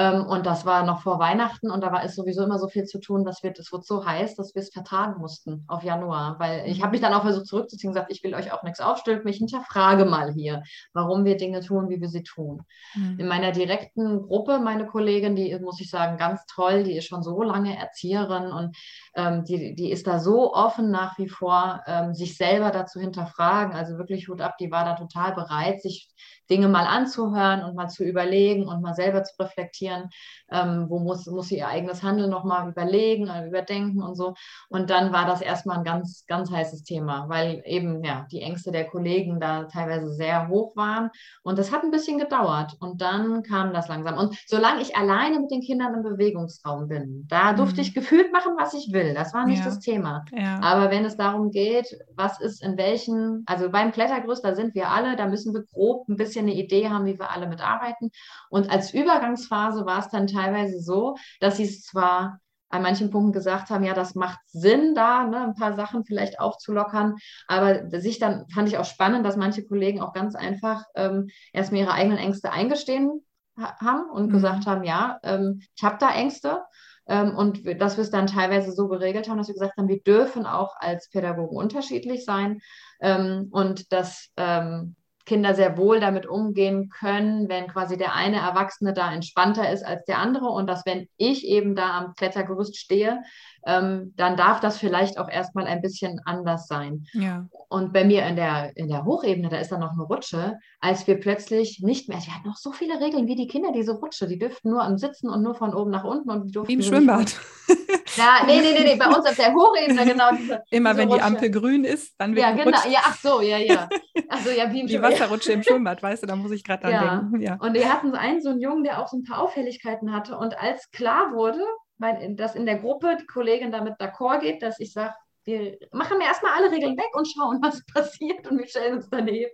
Ähm, 0.00 0.24
und 0.24 0.46
das 0.46 0.64
war 0.64 0.86
noch 0.86 1.02
vor 1.02 1.18
Weihnachten 1.18 1.70
und 1.70 1.82
da 1.82 1.92
war 1.92 2.02
es 2.02 2.14
sowieso 2.14 2.42
immer 2.42 2.58
so 2.58 2.68
viel 2.68 2.84
zu 2.84 3.00
tun, 3.00 3.22
dass 3.22 3.42
wir, 3.42 3.52
das 3.52 3.70
wurde 3.70 3.84
so 3.84 4.06
heiß, 4.06 4.34
dass 4.34 4.54
wir 4.54 4.62
es 4.62 4.70
vertagen 4.72 5.20
mussten 5.20 5.64
auf 5.68 5.84
Januar. 5.84 6.36
Weil 6.38 6.66
ich 6.66 6.80
habe 6.80 6.92
mich 6.92 7.02
dann 7.02 7.12
auch 7.12 7.20
versucht 7.20 7.46
zurückzuziehen 7.46 7.90
und 7.90 7.94
gesagt, 7.94 8.10
ich 8.10 8.24
will 8.24 8.34
euch 8.34 8.50
auch 8.50 8.62
nichts 8.62 8.80
aufstülpen, 8.80 9.28
ich 9.28 9.36
hinterfrage 9.36 10.06
mal 10.06 10.32
hier, 10.32 10.62
warum 10.94 11.26
wir 11.26 11.36
Dinge 11.36 11.60
tun, 11.60 11.90
wie 11.90 12.00
wir 12.00 12.08
sie 12.08 12.22
tun. 12.22 12.62
Mhm. 12.94 13.20
In 13.20 13.28
meiner 13.28 13.52
direkten 13.52 14.22
Gruppe, 14.22 14.58
meine 14.58 14.86
Kollegin, 14.86 15.36
die 15.36 15.54
muss 15.58 15.82
ich 15.82 15.90
sagen, 15.90 16.16
ganz 16.16 16.46
toll, 16.46 16.84
die 16.84 16.96
ist 16.96 17.06
schon 17.06 17.22
so 17.22 17.42
lange 17.42 17.76
Erzieherin 17.76 18.52
und 18.52 18.74
ähm, 19.14 19.44
die, 19.44 19.74
die 19.74 19.90
ist 19.90 20.06
da 20.06 20.18
so 20.18 20.54
offen 20.54 20.90
nach 20.90 21.18
wie 21.18 21.28
vor, 21.28 21.82
ähm, 21.86 22.14
sich 22.14 22.38
selber 22.38 22.70
dazu 22.70 23.00
hinterfragen. 23.00 23.74
Also 23.74 23.98
wirklich 23.98 24.28
Hut 24.28 24.40
ab, 24.40 24.56
die 24.58 24.70
war 24.70 24.86
da 24.86 24.94
total 24.94 25.34
bereit, 25.34 25.82
sich 25.82 26.08
Dinge 26.48 26.68
mal 26.68 26.86
anzuhören 26.86 27.62
und 27.62 27.76
mal 27.76 27.88
zu 27.88 28.02
überlegen 28.02 28.66
und 28.66 28.80
mal 28.80 28.94
selber 28.94 29.22
zu 29.22 29.34
reflektieren, 29.38 29.89
passieren. 29.90 30.10
Ähm, 30.50 30.86
wo 30.88 30.98
muss, 30.98 31.26
muss 31.26 31.48
sie 31.48 31.58
ihr 31.58 31.68
eigenes 31.68 32.02
Handeln 32.02 32.30
nochmal 32.30 32.68
überlegen, 32.68 33.28
äh, 33.28 33.46
überdenken 33.46 34.02
und 34.02 34.14
so. 34.14 34.34
Und 34.68 34.90
dann 34.90 35.12
war 35.12 35.26
das 35.26 35.40
erstmal 35.40 35.78
ein 35.78 35.84
ganz, 35.84 36.24
ganz 36.26 36.50
heißes 36.50 36.82
Thema, 36.82 37.28
weil 37.28 37.62
eben 37.64 38.02
ja 38.04 38.26
die 38.30 38.42
Ängste 38.42 38.72
der 38.72 38.84
Kollegen 38.84 39.40
da 39.40 39.64
teilweise 39.64 40.12
sehr 40.12 40.48
hoch 40.48 40.76
waren. 40.76 41.10
Und 41.42 41.58
das 41.58 41.72
hat 41.72 41.82
ein 41.82 41.90
bisschen 41.90 42.18
gedauert. 42.18 42.76
Und 42.80 43.00
dann 43.00 43.42
kam 43.42 43.72
das 43.72 43.88
langsam. 43.88 44.18
Und 44.18 44.36
solange 44.46 44.82
ich 44.82 44.96
alleine 44.96 45.40
mit 45.40 45.50
den 45.50 45.60
Kindern 45.60 45.94
im 45.94 46.02
Bewegungsraum 46.02 46.88
bin, 46.88 47.26
da 47.28 47.52
durfte 47.52 47.76
mhm. 47.76 47.82
ich 47.82 47.94
gefühlt 47.94 48.32
machen, 48.32 48.54
was 48.58 48.74
ich 48.74 48.92
will. 48.92 49.14
Das 49.14 49.32
war 49.34 49.46
nicht 49.46 49.60
ja. 49.60 49.64
das 49.64 49.78
Thema. 49.78 50.24
Ja. 50.32 50.60
Aber 50.62 50.90
wenn 50.90 51.04
es 51.04 51.16
darum 51.16 51.50
geht, 51.50 51.96
was 52.14 52.40
ist 52.40 52.62
in 52.62 52.76
welchen, 52.76 53.44
also 53.46 53.70
beim 53.70 53.92
Klettergerüst, 53.92 54.44
da 54.44 54.54
sind 54.54 54.74
wir 54.74 54.88
alle, 54.88 55.16
da 55.16 55.26
müssen 55.26 55.54
wir 55.54 55.64
grob 55.72 56.08
ein 56.08 56.16
bisschen 56.16 56.46
eine 56.46 56.54
Idee 56.54 56.88
haben, 56.88 57.06
wie 57.06 57.18
wir 57.18 57.30
alle 57.30 57.46
mitarbeiten. 57.46 58.10
Und 58.50 58.70
als 58.70 58.92
Übergangsphase 58.92 59.86
war 59.86 60.00
es 60.00 60.08
dann 60.08 60.26
teilweise 60.26 60.39
so, 60.80 61.16
dass 61.40 61.56
sie 61.56 61.64
es 61.64 61.82
zwar 61.82 62.40
an 62.70 62.82
manchen 62.82 63.10
Punkten 63.10 63.32
gesagt 63.32 63.68
haben, 63.70 63.84
ja, 63.84 63.94
das 63.94 64.14
macht 64.14 64.38
Sinn, 64.46 64.94
da 64.94 65.24
ne, 65.24 65.42
ein 65.42 65.54
paar 65.54 65.74
Sachen 65.74 66.04
vielleicht 66.04 66.38
aufzulockern. 66.38 67.16
Aber 67.48 67.90
sich 68.00 68.18
dann 68.18 68.48
fand 68.48 68.68
ich 68.68 68.78
auch 68.78 68.84
spannend, 68.84 69.26
dass 69.26 69.36
manche 69.36 69.64
Kollegen 69.66 70.00
auch 70.00 70.12
ganz 70.12 70.36
einfach 70.36 70.84
ähm, 70.94 71.28
erstmal 71.52 71.82
ihre 71.82 71.92
eigenen 71.92 72.18
Ängste 72.18 72.52
eingestehen 72.52 73.24
haben 73.56 74.08
und 74.10 74.28
mhm. 74.28 74.32
gesagt 74.32 74.66
haben, 74.66 74.84
ja, 74.84 75.18
ähm, 75.22 75.60
ich 75.74 75.82
habe 75.82 75.98
da 75.98 76.14
Ängste. 76.14 76.62
Ähm, 77.08 77.34
und 77.34 77.66
dass 77.80 77.96
wir 77.96 78.02
es 78.02 78.10
dann 78.10 78.28
teilweise 78.28 78.70
so 78.70 78.86
geregelt 78.86 79.28
haben, 79.28 79.38
dass 79.38 79.48
wir 79.48 79.54
gesagt 79.54 79.76
haben, 79.76 79.88
wir 79.88 80.00
dürfen 80.00 80.46
auch 80.46 80.76
als 80.78 81.10
Pädagogen 81.10 81.56
unterschiedlich 81.56 82.24
sein 82.24 82.60
ähm, 83.00 83.48
und 83.50 83.92
dass 83.92 84.28
ähm, 84.36 84.94
Kinder 85.30 85.54
sehr 85.54 85.78
wohl 85.78 86.00
damit 86.00 86.26
umgehen 86.26 86.88
können, 86.88 87.48
wenn 87.48 87.68
quasi 87.68 87.96
der 87.96 88.16
eine 88.16 88.38
Erwachsene 88.38 88.92
da 88.92 89.12
entspannter 89.12 89.70
ist 89.70 89.84
als 89.84 90.04
der 90.06 90.18
andere 90.18 90.46
und 90.46 90.66
dass 90.66 90.84
wenn 90.84 91.06
ich 91.18 91.46
eben 91.46 91.76
da 91.76 91.98
am 91.98 92.14
Klettergerüst 92.16 92.76
stehe, 92.76 93.22
ähm, 93.64 94.12
dann 94.16 94.36
darf 94.36 94.58
das 94.58 94.78
vielleicht 94.78 95.18
auch 95.18 95.28
erstmal 95.28 95.68
ein 95.68 95.82
bisschen 95.82 96.20
anders 96.24 96.66
sein. 96.66 97.06
Ja. 97.12 97.46
Und 97.68 97.92
bei 97.92 98.04
mir 98.04 98.26
in 98.26 98.34
der, 98.34 98.76
in 98.76 98.88
der 98.88 99.04
Hochebene, 99.04 99.48
da 99.50 99.58
ist 99.58 99.70
dann 99.70 99.78
noch 99.78 99.92
eine 99.92 100.02
Rutsche, 100.02 100.58
als 100.80 101.06
wir 101.06 101.20
plötzlich 101.20 101.80
nicht 101.80 102.08
mehr, 102.08 102.18
wir 102.18 102.34
hatten 102.34 102.48
noch 102.48 102.56
so 102.56 102.72
viele 102.72 103.00
Regeln 103.00 103.28
wie 103.28 103.36
die 103.36 103.46
Kinder, 103.46 103.70
diese 103.72 103.92
Rutsche, 103.92 104.26
die 104.26 104.38
dürften 104.38 104.70
nur 104.70 104.82
am 104.82 104.98
Sitzen 104.98 105.30
und 105.30 105.44
nur 105.44 105.54
von 105.54 105.74
oben 105.74 105.92
nach 105.92 106.02
unten 106.02 106.28
und 106.28 106.48
die 106.48 106.52
durften. 106.52 106.68
Wie 106.70 106.74
im 106.74 106.82
Schwimmbad. 106.82 107.38
Ja, 108.16 108.42
nee, 108.44 108.60
nee, 108.60 108.72
nee, 108.72 108.84
nee, 108.84 108.96
bei 108.96 109.06
uns 109.06 109.24
auf 109.24 109.36
der 109.36 109.54
Hochebene, 109.54 110.04
genau. 110.04 110.30
Diese, 110.36 110.62
Immer 110.70 110.90
diese 110.90 111.02
wenn 111.02 111.08
Rutsche. 111.08 111.20
die 111.20 111.22
Ampel 111.22 111.50
grün 111.50 111.84
ist, 111.84 112.14
dann 112.18 112.34
wird 112.34 112.44
Ja, 112.44 112.52
genau, 112.52 112.78
ja, 112.88 113.00
ach 113.04 113.16
so, 113.16 113.40
ja, 113.40 113.58
ja. 113.58 113.88
Also, 114.28 114.50
ja 114.50 114.72
wie 114.72 114.80
im 114.80 114.86
die 114.86 115.00
Wasserrutsche 115.20 115.52
im 115.52 115.62
Schwimmbad, 115.62 116.02
weißt 116.02 116.22
du, 116.22 116.26
da 116.26 116.36
muss 116.36 116.50
ich 116.50 116.64
gerade 116.64 116.82
dran 116.82 116.92
ja. 116.92 117.16
denken. 117.16 117.40
Ja. 117.40 117.54
Und 117.60 117.74
wir 117.74 117.92
hatten 117.92 118.14
einen, 118.14 118.40
so 118.40 118.50
einen 118.50 118.60
Jungen, 118.60 118.84
der 118.84 119.00
auch 119.00 119.08
so 119.08 119.18
ein 119.18 119.24
paar 119.24 119.42
Auffälligkeiten 119.42 120.12
hatte 120.12 120.36
und 120.36 120.58
als 120.58 120.90
klar 120.90 121.32
wurde, 121.32 121.64
mein, 121.98 122.36
dass 122.36 122.54
in 122.54 122.66
der 122.66 122.78
Gruppe 122.78 123.16
die 123.20 123.26
Kollegin 123.26 123.70
damit 123.70 124.00
d'accord 124.00 124.40
geht, 124.40 124.62
dass 124.62 124.80
ich 124.80 124.92
sage, 124.92 125.14
wir 125.44 125.78
machen 125.92 126.18
mir 126.18 126.24
erstmal 126.24 126.52
alle 126.56 126.70
Regeln 126.70 126.96
weg 126.96 127.14
und 127.14 127.28
schauen, 127.28 127.58
was 127.62 127.84
passiert 127.86 128.50
und 128.50 128.58
wir 128.58 128.66
stellen 128.66 128.96
uns 128.96 129.08
daneben. 129.10 129.50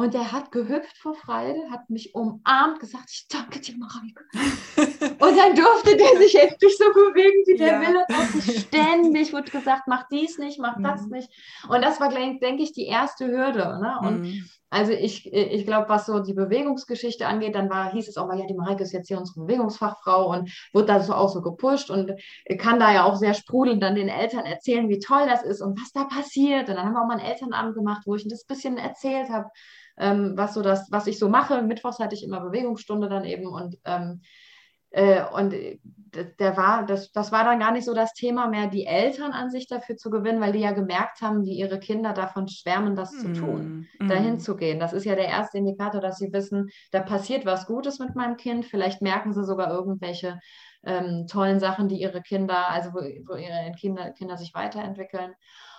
Und 0.00 0.14
er 0.14 0.32
hat 0.32 0.50
gehüpft 0.50 0.96
vor 0.96 1.12
Freude, 1.12 1.60
hat 1.70 1.90
mich 1.90 2.14
umarmt, 2.14 2.80
gesagt, 2.80 3.10
ich 3.10 3.28
danke 3.28 3.60
dir, 3.60 3.74
Mareike. 3.76 4.24
und 5.20 5.36
dann 5.36 5.54
durfte 5.54 5.94
der 5.94 6.16
sich 6.16 6.40
endlich 6.40 6.78
so 6.78 6.86
bewegen, 6.86 7.44
wie 7.44 7.58
der 7.58 7.72
ja. 7.74 7.80
will. 7.82 7.96
Und 8.08 8.42
ständig 8.42 9.30
wurde 9.34 9.50
gesagt, 9.50 9.82
mach 9.88 10.08
dies 10.08 10.38
nicht, 10.38 10.58
mach 10.58 10.78
mhm. 10.78 10.84
das 10.84 11.06
nicht. 11.08 11.30
Und 11.68 11.84
das 11.84 12.00
war, 12.00 12.08
denke 12.08 12.62
ich, 12.62 12.72
die 12.72 12.86
erste 12.86 13.26
Hürde. 13.26 13.78
Ne? 13.78 13.98
Und 14.00 14.20
mhm. 14.22 14.48
also 14.70 14.92
ich, 14.92 15.30
ich 15.34 15.66
glaube, 15.66 15.90
was 15.90 16.06
so 16.06 16.20
die 16.20 16.32
Bewegungsgeschichte 16.32 17.26
angeht, 17.26 17.54
dann 17.54 17.68
war, 17.68 17.92
hieß 17.92 18.08
es 18.08 18.16
auch 18.16 18.26
mal, 18.26 18.38
ja, 18.38 18.46
die 18.46 18.54
Mareike 18.54 18.84
ist 18.84 18.92
jetzt 18.92 19.08
hier 19.08 19.18
unsere 19.18 19.42
Bewegungsfachfrau 19.42 20.30
und 20.30 20.50
wird 20.72 20.88
da 20.88 21.00
so 21.00 21.12
auch 21.12 21.28
so 21.28 21.42
gepusht 21.42 21.90
und 21.90 22.12
kann 22.56 22.80
da 22.80 22.90
ja 22.90 23.04
auch 23.04 23.16
sehr 23.16 23.34
sprudelnd 23.34 23.82
dann 23.82 23.96
den 23.96 24.08
Eltern 24.08 24.46
erzählen, 24.46 24.88
wie 24.88 24.98
toll 24.98 25.26
das 25.28 25.42
ist 25.42 25.60
und 25.60 25.78
was 25.78 25.92
da 25.92 26.04
passiert. 26.04 26.70
Und 26.70 26.76
dann 26.76 26.86
haben 26.86 26.94
wir 26.94 27.02
auch 27.02 27.06
mal 27.06 27.18
einen 27.18 27.30
Elternabend 27.30 27.74
gemacht, 27.74 28.04
wo 28.06 28.14
ich 28.14 28.26
das 28.26 28.44
ein 28.44 28.48
bisschen 28.48 28.78
erzählt 28.78 29.28
habe 29.28 29.50
ähm, 30.00 30.32
was 30.36 30.54
so 30.54 30.62
das, 30.62 30.90
was 30.90 31.06
ich 31.06 31.18
so 31.18 31.28
mache. 31.28 31.62
Mittwochs 31.62 31.98
hatte 31.98 32.14
ich 32.14 32.24
immer 32.24 32.40
Bewegungsstunde 32.40 33.08
dann 33.08 33.24
eben 33.24 33.46
und 33.46 33.76
ähm, 33.84 34.22
äh, 34.92 35.22
und 35.32 35.54
der 36.38 36.56
war, 36.56 36.84
das, 36.84 37.12
das 37.12 37.30
war 37.30 37.44
dann 37.44 37.60
gar 37.60 37.70
nicht 37.70 37.84
so 37.84 37.94
das 37.94 38.12
Thema 38.12 38.48
mehr, 38.48 38.66
die 38.66 38.86
Eltern 38.86 39.30
an 39.30 39.48
sich 39.48 39.68
dafür 39.68 39.96
zu 39.96 40.10
gewinnen, 40.10 40.40
weil 40.40 40.52
die 40.52 40.58
ja 40.58 40.72
gemerkt 40.72 41.22
haben, 41.22 41.44
wie 41.44 41.56
ihre 41.56 41.78
Kinder 41.78 42.12
davon 42.12 42.48
schwärmen, 42.48 42.96
das 42.96 43.12
mm, 43.12 43.18
zu 43.18 43.32
tun, 43.32 43.86
mm. 44.00 44.08
dahin 44.08 44.40
zu 44.40 44.56
gehen. 44.56 44.80
Das 44.80 44.92
ist 44.92 45.04
ja 45.04 45.14
der 45.14 45.28
erste 45.28 45.58
Indikator, 45.58 46.00
dass 46.00 46.18
sie 46.18 46.32
wissen, 46.32 46.70
da 46.90 47.00
passiert 47.00 47.46
was 47.46 47.66
Gutes 47.66 48.00
mit 48.00 48.16
meinem 48.16 48.36
Kind. 48.36 48.66
Vielleicht 48.66 49.02
merken 49.02 49.32
sie 49.32 49.44
sogar 49.44 49.70
irgendwelche 49.70 50.40
ähm, 50.84 51.28
tollen 51.28 51.60
Sachen, 51.60 51.86
die 51.86 52.00
ihre 52.00 52.22
Kinder, 52.22 52.68
also 52.70 52.90
wo, 52.90 52.98
wo 52.98 53.36
ihre 53.36 53.72
Kinder, 53.78 54.10
Kinder 54.10 54.36
sich 54.36 54.52
weiterentwickeln. 54.54 55.34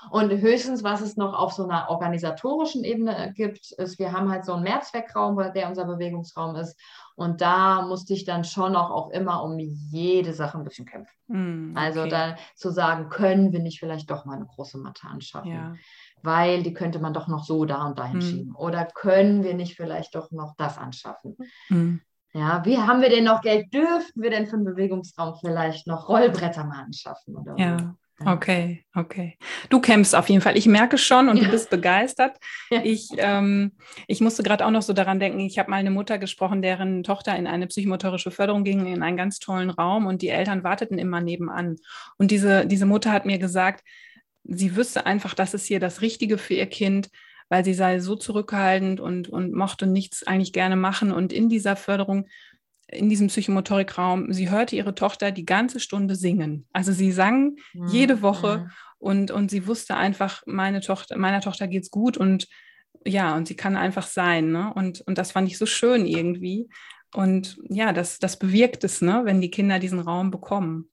Und 0.10 0.32
höchstens, 0.32 0.84
was 0.84 1.02
es 1.02 1.16
noch 1.16 1.38
auf 1.38 1.54
so 1.54 1.64
einer 1.64 1.90
organisatorischen 1.90 2.84
Ebene 2.84 3.34
gibt, 3.36 3.72
ist, 3.72 4.00
wir 4.00 4.12
haben 4.12 4.32
halt 4.32 4.46
so 4.46 4.54
einen 4.54 4.64
Mehrzweckraum, 4.64 5.38
der 5.54 5.70
unser 5.70 5.86
Bewegungsraum 5.86 6.56
ist. 6.56 6.80
Und 7.16 7.42
da 7.42 7.84
musste 7.84 8.14
ich 8.14 8.26
dann 8.26 8.44
schon 8.44 8.76
auch, 8.76 8.90
auch 8.90 9.10
immer 9.12 9.44
um 9.44 9.60
jede 9.60 10.34
Sache 10.34 10.58
ein 10.58 10.64
bisschen 10.64 10.86
kämpfen. 10.86 11.14
Mm, 11.28 11.78
also 11.78 12.02
okay. 12.02 12.16
Also 12.16 12.34
da 12.34 12.36
zu 12.56 12.72
sagen, 12.72 13.10
können 13.10 13.52
wir 13.52 13.60
nicht 13.60 13.80
vielleicht 13.80 14.10
doch 14.10 14.26
mal 14.26 14.38
eine 14.38 14.48
große 14.48 14.80
Matte 14.80 15.08
anschaffen? 15.08 15.52
Ja. 15.52 15.76
Weil 16.24 16.64
die 16.64 16.74
könnte 16.74 17.00
man 17.00 17.14
doch 17.14 17.28
noch 17.28 17.44
so 17.44 17.66
da 17.66 17.86
und 17.86 18.00
dahin 18.00 18.20
mm. 18.20 18.22
schieben. 18.22 18.56
Oder 18.56 18.86
können 18.86 19.44
wir 19.44 19.54
nicht 19.54 19.76
vielleicht 19.76 20.16
doch 20.16 20.32
noch 20.32 20.56
das 20.58 20.78
anschaffen? 20.78 21.38
Mm. 21.70 21.98
Ja, 22.34 22.64
wie 22.66 22.78
haben 22.78 23.02
wir 23.02 23.10
denn 23.10 23.26
noch 23.26 23.42
Geld? 23.42 23.74
Dürften 23.74 24.22
wir 24.22 24.30
denn 24.30 24.48
für 24.48 24.56
einen 24.56 24.66
Bewegungsraum 24.66 25.36
vielleicht 25.36 25.86
noch 25.86 26.08
Rollbretter 26.08 26.64
mal 26.64 26.84
anschaffen? 26.84 27.36
Oder 27.36 27.56
ja. 27.58 27.96
Okay, 28.25 28.84
okay. 28.95 29.38
Du 29.69 29.79
kämpfst 29.79 30.15
auf 30.15 30.29
jeden 30.29 30.41
Fall. 30.41 30.57
Ich 30.57 30.65
merke 30.65 30.97
schon 30.97 31.29
und 31.29 31.38
ja. 31.38 31.45
du 31.45 31.51
bist 31.51 31.69
begeistert. 31.69 32.38
Ja. 32.69 32.81
Ich, 32.84 33.10
ähm, 33.17 33.73
ich 34.07 34.21
musste 34.21 34.43
gerade 34.43 34.65
auch 34.65 34.71
noch 34.71 34.81
so 34.81 34.93
daran 34.93 35.19
denken, 35.19 35.39
ich 35.39 35.60
habe 35.60 35.69
mal 35.69 35.77
eine 35.77 35.91
Mutter 35.91 36.17
gesprochen, 36.17 36.62
deren 36.62 37.03
Tochter 37.03 37.36
in 37.36 37.47
eine 37.47 37.67
psychomotorische 37.67 38.31
Förderung 38.31 38.63
ging, 38.63 38.86
in 38.86 39.03
einen 39.03 39.17
ganz 39.17 39.39
tollen 39.39 39.69
Raum 39.69 40.05
und 40.05 40.21
die 40.21 40.29
Eltern 40.29 40.63
warteten 40.63 40.97
immer 40.97 41.21
nebenan. 41.21 41.77
Und 42.17 42.31
diese, 42.31 42.65
diese 42.65 42.86
Mutter 42.86 43.12
hat 43.12 43.25
mir 43.25 43.39
gesagt, 43.39 43.84
sie 44.43 44.75
wüsste 44.75 45.05
einfach, 45.05 45.34
das 45.34 45.53
ist 45.53 45.65
hier 45.65 45.79
das 45.79 46.01
Richtige 46.01 46.38
für 46.38 46.53
ihr 46.53 46.67
Kind, 46.67 47.10
weil 47.49 47.65
sie 47.65 47.73
sei 47.73 47.99
so 47.99 48.15
zurückhaltend 48.15 48.99
und, 48.99 49.27
und 49.27 49.53
mochte 49.53 49.86
nichts 49.86 50.25
eigentlich 50.25 50.53
gerne 50.53 50.75
machen. 50.75 51.12
Und 51.12 51.34
in 51.34 51.49
dieser 51.49 51.75
Förderung 51.75 52.27
in 52.91 53.10
diesem 53.10 53.27
Psychomotorikraum, 53.27 54.32
sie 54.34 54.49
hörte 54.49 54.75
ihre 54.75 54.95
Tochter 54.95 55.32
die 55.32 55.45
ganze 55.45 55.80
Stunde 55.80 56.15
singen. 56.15 56.65
Also 56.73 56.91
sie 56.91 57.12
sang 57.12 57.58
mhm. 57.73 57.88
jede 57.88 58.21
Woche 58.21 58.58
mhm. 58.58 58.71
und, 58.99 59.32
und 59.32 59.51
sie 59.51 59.67
wusste 59.67 59.95
einfach, 59.95 60.43
meine 60.45 60.82
Tochter, 60.82 61.17
meiner 61.17 61.41
Tochter 61.41 61.67
geht's 61.67 61.91
gut 61.91 62.17
und 62.17 62.47
ja, 63.06 63.36
und 63.36 63.47
sie 63.47 63.56
kann 63.56 63.77
einfach 63.77 64.06
sein. 64.06 64.51
Ne? 64.51 64.71
Und, 64.75 65.01
und 65.01 65.17
das 65.17 65.32
fand 65.32 65.47
ich 65.47 65.58
so 65.58 65.65
schön 65.65 66.06
irgendwie. 66.06 66.69
Und 67.13 67.58
ja, 67.69 67.93
das, 67.93 68.19
das 68.19 68.38
bewirkt 68.38 68.84
es, 68.84 69.01
ne, 69.01 69.21
wenn 69.23 69.41
die 69.41 69.51
Kinder 69.51 69.80
diesen 69.80 69.99
Raum 69.99 70.32
bekommen. 70.32 70.89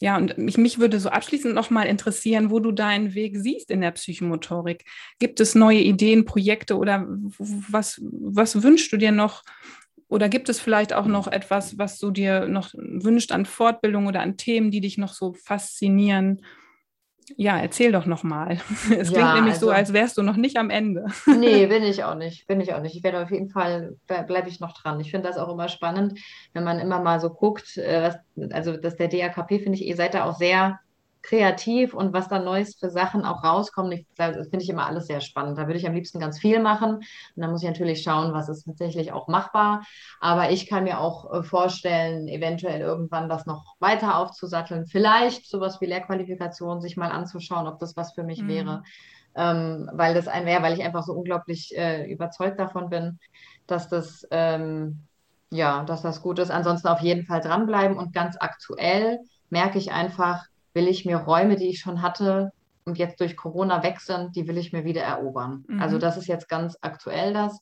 Ja, 0.00 0.16
und 0.16 0.36
mich, 0.36 0.58
mich 0.58 0.80
würde 0.80 0.98
so 0.98 1.10
abschließend 1.10 1.54
nochmal 1.54 1.86
interessieren, 1.86 2.50
wo 2.50 2.58
du 2.58 2.72
deinen 2.72 3.14
Weg 3.14 3.36
siehst 3.36 3.70
in 3.70 3.80
der 3.80 3.92
Psychomotorik. 3.92 4.84
Gibt 5.20 5.38
es 5.38 5.54
neue 5.54 5.78
Ideen, 5.78 6.24
Projekte 6.24 6.76
oder 6.76 7.06
was, 7.08 8.00
was 8.02 8.64
wünschst 8.64 8.92
du 8.92 8.96
dir 8.96 9.12
noch 9.12 9.44
oder 10.12 10.28
gibt 10.28 10.50
es 10.50 10.60
vielleicht 10.60 10.92
auch 10.92 11.06
noch 11.06 11.26
etwas, 11.26 11.78
was 11.78 11.98
du 11.98 12.10
dir 12.10 12.46
noch 12.46 12.74
wünscht 12.74 13.32
an 13.32 13.46
Fortbildung 13.46 14.06
oder 14.06 14.20
an 14.20 14.36
Themen, 14.36 14.70
die 14.70 14.82
dich 14.82 14.98
noch 14.98 15.14
so 15.14 15.32
faszinieren? 15.32 16.42
Ja, 17.36 17.58
erzähl 17.58 17.92
doch 17.92 18.04
noch 18.04 18.22
mal. 18.22 18.58
Es 18.90 19.08
ja, 19.08 19.14
klingt 19.14 19.34
nämlich 19.36 19.54
also, 19.54 19.66
so, 19.66 19.72
als 19.72 19.94
wärst 19.94 20.18
du 20.18 20.22
noch 20.22 20.36
nicht 20.36 20.58
am 20.58 20.68
Ende. 20.68 21.06
Nee, 21.26 21.66
bin 21.66 21.82
ich 21.82 22.04
auch 22.04 22.14
nicht. 22.14 22.46
Bin 22.46 22.60
ich 22.60 22.74
auch 22.74 22.82
nicht. 22.82 22.94
Ich 22.94 23.02
werde 23.02 23.22
auf 23.22 23.30
jeden 23.30 23.48
Fall, 23.48 23.96
bleibe 24.06 24.50
ich 24.50 24.60
noch 24.60 24.74
dran. 24.74 25.00
Ich 25.00 25.10
finde 25.10 25.28
das 25.28 25.38
auch 25.38 25.50
immer 25.50 25.70
spannend, 25.70 26.20
wenn 26.52 26.64
man 26.64 26.78
immer 26.78 27.00
mal 27.00 27.18
so 27.18 27.30
guckt, 27.30 27.78
äh, 27.78 28.12
also 28.50 28.76
dass 28.76 28.96
der 28.96 29.08
DAKP, 29.08 29.60
finde 29.60 29.78
ich, 29.78 29.86
ihr 29.86 29.96
seid 29.96 30.12
da 30.12 30.24
auch 30.24 30.36
sehr 30.36 30.80
kreativ 31.22 31.94
und 31.94 32.12
was 32.12 32.28
da 32.28 32.38
Neues 32.38 32.74
für 32.74 32.90
Sachen 32.90 33.24
auch 33.24 33.44
rauskommt, 33.44 33.94
ich, 33.94 34.06
das 34.16 34.48
finde 34.48 34.64
ich 34.64 34.68
immer 34.68 34.86
alles 34.86 35.06
sehr 35.06 35.20
spannend. 35.20 35.56
Da 35.56 35.66
würde 35.66 35.78
ich 35.78 35.86
am 35.86 35.94
liebsten 35.94 36.18
ganz 36.18 36.38
viel 36.38 36.60
machen. 36.60 36.96
Und 36.96 37.04
dann 37.36 37.50
muss 37.50 37.62
ich 37.62 37.68
natürlich 37.68 38.02
schauen, 38.02 38.32
was 38.32 38.48
ist 38.48 38.64
tatsächlich 38.64 39.12
auch 39.12 39.28
machbar. 39.28 39.84
Aber 40.20 40.50
ich 40.50 40.66
kann 40.66 40.84
mir 40.84 40.98
auch 40.98 41.32
äh, 41.32 41.42
vorstellen, 41.42 42.28
eventuell 42.28 42.80
irgendwann 42.80 43.28
das 43.28 43.46
noch 43.46 43.76
weiter 43.78 44.18
aufzusatteln. 44.18 44.86
Vielleicht 44.86 45.48
sowas 45.48 45.80
wie 45.80 45.86
Lehrqualifikation 45.86 46.80
sich 46.80 46.96
mal 46.96 47.10
anzuschauen, 47.10 47.68
ob 47.68 47.78
das 47.78 47.96
was 47.96 48.12
für 48.12 48.24
mich 48.24 48.42
mhm. 48.42 48.48
wäre. 48.48 48.82
Ähm, 49.34 49.88
weil 49.94 50.14
das 50.14 50.28
ein 50.28 50.44
wäre, 50.44 50.62
weil 50.62 50.74
ich 50.74 50.82
einfach 50.82 51.04
so 51.04 51.14
unglaublich 51.14 51.76
äh, 51.76 52.10
überzeugt 52.10 52.58
davon 52.60 52.90
bin, 52.90 53.18
dass 53.66 53.88
das 53.88 54.26
ähm, 54.30 55.06
ja, 55.52 55.84
dass 55.84 56.02
das 56.02 56.22
gut 56.22 56.38
ist. 56.38 56.50
Ansonsten 56.50 56.88
auf 56.88 57.00
jeden 57.00 57.24
Fall 57.26 57.40
dranbleiben 57.40 57.96
und 57.96 58.12
ganz 58.12 58.36
aktuell 58.40 59.20
merke 59.50 59.78
ich 59.78 59.92
einfach, 59.92 60.46
will 60.74 60.88
ich 60.88 61.04
mir 61.04 61.16
Räume, 61.16 61.56
die 61.56 61.68
ich 61.68 61.80
schon 61.80 62.02
hatte 62.02 62.52
und 62.84 62.98
jetzt 62.98 63.20
durch 63.20 63.36
Corona 63.36 63.82
weg 63.82 64.00
sind, 64.00 64.34
die 64.36 64.48
will 64.48 64.58
ich 64.58 64.72
mir 64.72 64.84
wieder 64.84 65.02
erobern. 65.02 65.64
Mhm. 65.68 65.80
Also 65.80 65.98
das 65.98 66.16
ist 66.16 66.26
jetzt 66.26 66.48
ganz 66.48 66.76
aktuell 66.80 67.32
das, 67.32 67.60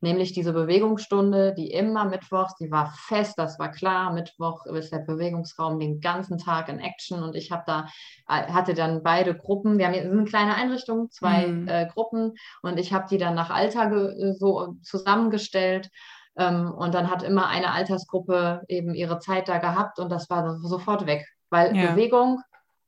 nämlich 0.00 0.32
diese 0.32 0.52
Bewegungsstunde, 0.52 1.54
die 1.54 1.70
immer 1.70 2.04
mittwochs, 2.04 2.56
die 2.56 2.70
war 2.70 2.92
fest, 3.06 3.34
das 3.36 3.58
war 3.58 3.70
klar, 3.70 4.12
Mittwoch 4.12 4.66
ist 4.66 4.92
der 4.92 5.00
Bewegungsraum 5.00 5.78
den 5.78 6.00
ganzen 6.00 6.38
Tag 6.38 6.68
in 6.68 6.80
Action 6.80 7.22
und 7.22 7.34
ich 7.34 7.50
habe 7.50 7.64
da, 7.66 7.86
äh, 8.28 8.50
hatte 8.52 8.74
dann 8.74 9.02
beide 9.02 9.34
Gruppen, 9.34 9.78
wir 9.78 9.86
haben 9.86 9.94
hier 9.94 10.10
eine 10.10 10.24
kleine 10.24 10.54
Einrichtung, 10.54 11.10
zwei 11.10 11.46
mhm. 11.46 11.68
äh, 11.68 11.86
Gruppen 11.92 12.34
und 12.62 12.78
ich 12.78 12.92
habe 12.92 13.06
die 13.10 13.18
dann 13.18 13.34
nach 13.34 13.50
Alter 13.50 14.12
so 14.34 14.76
zusammengestellt 14.82 15.90
ähm, 16.36 16.72
und 16.72 16.94
dann 16.94 17.10
hat 17.10 17.22
immer 17.22 17.48
eine 17.48 17.72
Altersgruppe 17.72 18.62
eben 18.68 18.94
ihre 18.94 19.18
Zeit 19.18 19.48
da 19.48 19.58
gehabt 19.58 19.98
und 19.98 20.10
das 20.10 20.30
war 20.30 20.58
sofort 20.60 21.06
weg, 21.06 21.26
weil 21.50 21.76
ja. 21.76 21.90
Bewegung 21.90 22.40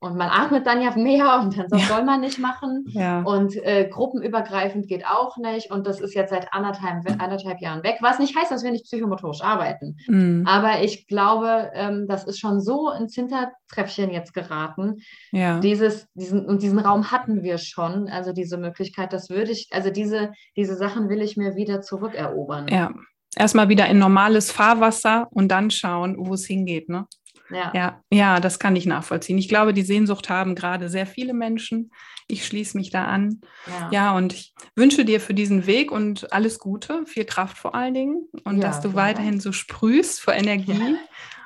und 0.02 0.16
man 0.16 0.30
atmet 0.30 0.66
dann 0.66 0.82
ja 0.82 0.90
mehr 0.96 1.38
und 1.40 1.56
dann 1.56 1.78
ja. 1.78 1.86
soll 1.86 2.02
man 2.02 2.20
nicht 2.20 2.40
machen. 2.40 2.84
Ja. 2.88 3.22
Und 3.22 3.54
äh, 3.54 3.88
gruppenübergreifend 3.88 4.88
geht 4.88 5.06
auch 5.06 5.36
nicht. 5.36 5.70
Und 5.70 5.86
das 5.86 6.00
ist 6.00 6.14
jetzt 6.14 6.30
seit 6.30 6.52
anderthalb, 6.52 7.08
anderthalb 7.22 7.60
Jahren 7.60 7.84
weg. 7.84 7.98
Was 8.00 8.18
nicht 8.18 8.36
heißt, 8.36 8.50
dass 8.50 8.64
wir 8.64 8.72
nicht 8.72 8.86
psychomotorisch 8.86 9.42
arbeiten. 9.42 9.96
Mhm. 10.08 10.44
Aber 10.44 10.82
ich 10.82 11.06
glaube, 11.06 11.70
ähm, 11.74 12.06
das 12.08 12.24
ist 12.24 12.40
schon 12.40 12.60
so 12.60 12.90
ins 12.90 13.14
Hintertreppchen 13.14 14.10
jetzt 14.10 14.34
geraten. 14.34 14.96
Ja. 15.30 15.60
Dieses, 15.60 16.08
diesen, 16.14 16.46
und 16.46 16.62
diesen 16.62 16.80
Raum 16.80 17.12
hatten 17.12 17.44
wir 17.44 17.58
schon. 17.58 18.08
Also 18.08 18.32
diese 18.32 18.58
Möglichkeit, 18.58 19.12
das 19.12 19.30
würde 19.30 19.52
ich, 19.52 19.68
also 19.70 19.90
diese, 19.90 20.32
diese 20.56 20.74
Sachen 20.74 21.10
will 21.10 21.22
ich 21.22 21.36
mir 21.36 21.54
wieder 21.54 21.80
zurückerobern. 21.80 22.66
Ja. 22.66 22.90
Erstmal 23.36 23.68
wieder 23.68 23.86
in 23.86 23.98
normales 23.98 24.50
Fahrwasser 24.50 25.28
und 25.30 25.48
dann 25.48 25.70
schauen, 25.70 26.16
wo 26.18 26.34
es 26.34 26.44
hingeht, 26.44 26.88
ne? 26.88 27.06
Ja. 27.52 27.72
ja. 27.74 28.00
Ja, 28.12 28.40
das 28.40 28.58
kann 28.58 28.76
ich 28.76 28.86
nachvollziehen. 28.86 29.38
Ich 29.38 29.48
glaube, 29.48 29.72
die 29.72 29.82
Sehnsucht 29.82 30.28
haben 30.28 30.54
gerade 30.54 30.88
sehr 30.88 31.06
viele 31.06 31.34
Menschen. 31.34 31.90
Ich 32.28 32.46
schließe 32.46 32.76
mich 32.76 32.90
da 32.90 33.04
an. 33.04 33.40
Ja. 33.66 33.88
ja, 33.90 34.16
und 34.16 34.32
ich 34.32 34.54
wünsche 34.74 35.04
dir 35.04 35.20
für 35.20 35.34
diesen 35.34 35.66
Weg 35.66 35.90
und 35.90 36.32
alles 36.32 36.58
Gute, 36.58 37.04
viel 37.06 37.24
Kraft 37.24 37.58
vor 37.58 37.74
allen 37.74 37.94
Dingen 37.94 38.28
und 38.44 38.56
ja, 38.56 38.62
dass 38.62 38.80
du 38.80 38.94
weiterhin 38.94 39.40
so 39.40 39.52
sprühst 39.52 40.20
vor 40.20 40.34
Energie 40.34 40.96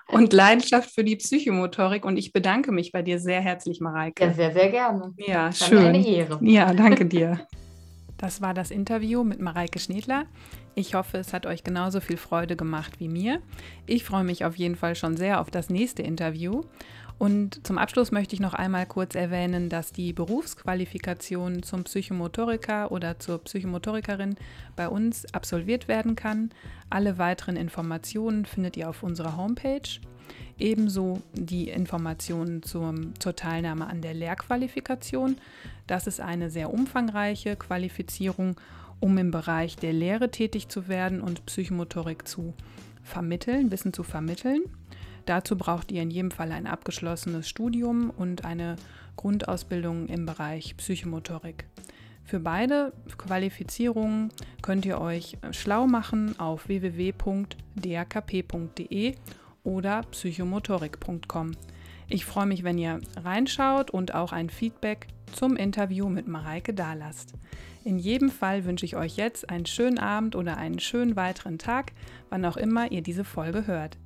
und 0.08 0.32
Leidenschaft 0.32 0.94
für 0.94 1.04
die 1.04 1.16
Psychomotorik. 1.16 2.04
Und 2.04 2.16
ich 2.16 2.32
bedanke 2.32 2.72
mich 2.72 2.92
bei 2.92 3.02
dir 3.02 3.18
sehr 3.18 3.40
herzlich, 3.40 3.80
Mareike. 3.80 4.24
Ja, 4.24 4.32
sehr, 4.32 4.52
sehr 4.52 4.70
gerne. 4.70 5.12
Ja, 5.16 5.44
Dann 5.44 5.52
schön. 5.52 5.86
Eine 5.86 6.06
Ehre. 6.06 6.38
Ja, 6.42 6.72
danke 6.72 7.06
dir. 7.06 7.46
Das 8.18 8.40
war 8.40 8.54
das 8.54 8.70
Interview 8.70 9.24
mit 9.24 9.40
Mareike 9.40 9.78
Schnedler. 9.78 10.24
Ich 10.74 10.94
hoffe, 10.94 11.18
es 11.18 11.32
hat 11.32 11.46
euch 11.46 11.64
genauso 11.64 12.00
viel 12.00 12.16
Freude 12.16 12.56
gemacht 12.56 12.98
wie 12.98 13.08
mir. 13.08 13.40
Ich 13.86 14.04
freue 14.04 14.24
mich 14.24 14.44
auf 14.44 14.56
jeden 14.56 14.76
Fall 14.76 14.94
schon 14.94 15.16
sehr 15.16 15.40
auf 15.40 15.50
das 15.50 15.70
nächste 15.70 16.02
Interview. 16.02 16.62
Und 17.18 17.66
zum 17.66 17.78
Abschluss 17.78 18.12
möchte 18.12 18.34
ich 18.34 18.40
noch 18.40 18.52
einmal 18.52 18.84
kurz 18.84 19.14
erwähnen, 19.14 19.70
dass 19.70 19.90
die 19.92 20.12
Berufsqualifikation 20.12 21.62
zum 21.62 21.84
Psychomotoriker 21.84 22.92
oder 22.92 23.18
zur 23.18 23.38
Psychomotorikerin 23.38 24.36
bei 24.76 24.88
uns 24.88 25.24
absolviert 25.32 25.88
werden 25.88 26.14
kann. 26.14 26.50
Alle 26.90 27.16
weiteren 27.16 27.56
Informationen 27.56 28.44
findet 28.44 28.76
ihr 28.76 28.90
auf 28.90 29.02
unserer 29.02 29.36
Homepage. 29.36 29.88
Ebenso 30.58 31.22
die 31.32 31.68
Informationen 31.68 32.62
zum, 32.62 33.18
zur 33.18 33.36
Teilnahme 33.36 33.86
an 33.86 34.00
der 34.00 34.14
Lehrqualifikation. 34.14 35.36
Das 35.86 36.06
ist 36.06 36.20
eine 36.20 36.50
sehr 36.50 36.72
umfangreiche 36.72 37.56
Qualifizierung, 37.56 38.56
um 39.00 39.18
im 39.18 39.30
Bereich 39.30 39.76
der 39.76 39.92
Lehre 39.92 40.30
tätig 40.30 40.68
zu 40.68 40.88
werden 40.88 41.20
und 41.20 41.44
Psychomotorik 41.46 42.26
zu 42.26 42.54
vermitteln, 43.02 43.70
Wissen 43.70 43.92
zu 43.92 44.02
vermitteln. 44.02 44.62
Dazu 45.26 45.56
braucht 45.56 45.92
ihr 45.92 46.02
in 46.02 46.10
jedem 46.10 46.30
Fall 46.30 46.52
ein 46.52 46.66
abgeschlossenes 46.66 47.48
Studium 47.48 48.10
und 48.10 48.44
eine 48.44 48.76
Grundausbildung 49.16 50.06
im 50.06 50.24
Bereich 50.24 50.76
Psychomotorik. 50.76 51.66
Für 52.24 52.40
beide 52.40 52.92
Qualifizierungen 53.18 54.32
könnt 54.60 54.84
ihr 54.84 55.00
euch 55.00 55.38
schlau 55.52 55.86
machen 55.86 56.38
auf 56.40 56.66
www.dakp.de 56.68 57.44
oder 59.66 60.02
psychomotorik.com. 60.10 61.52
Ich 62.08 62.24
freue 62.24 62.46
mich, 62.46 62.62
wenn 62.62 62.78
ihr 62.78 63.00
reinschaut 63.16 63.90
und 63.90 64.14
auch 64.14 64.32
ein 64.32 64.48
Feedback 64.48 65.08
zum 65.32 65.56
Interview 65.56 66.08
mit 66.08 66.28
Mareike 66.28 66.72
dalasst. 66.72 67.34
In 67.84 67.98
jedem 67.98 68.30
Fall 68.30 68.64
wünsche 68.64 68.86
ich 68.86 68.96
euch 68.96 69.16
jetzt 69.16 69.50
einen 69.50 69.66
schönen 69.66 69.98
Abend 69.98 70.34
oder 70.36 70.56
einen 70.56 70.78
schönen 70.78 71.16
weiteren 71.16 71.58
Tag, 71.58 71.92
wann 72.30 72.44
auch 72.44 72.56
immer 72.56 72.90
ihr 72.90 73.02
diese 73.02 73.24
Folge 73.24 73.66
hört. 73.66 73.98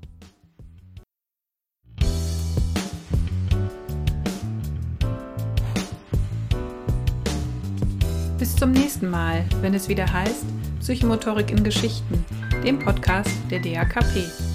Bis 8.38 8.56
zum 8.56 8.72
nächsten 8.72 9.10
Mal, 9.10 9.44
wenn 9.60 9.74
es 9.74 9.88
wieder 9.88 10.10
heißt 10.10 10.46
Psychomotorik 10.80 11.50
in 11.50 11.62
Geschichten, 11.62 12.24
dem 12.64 12.78
Podcast 12.78 13.30
der 13.50 13.60
DAKP. 13.60 14.49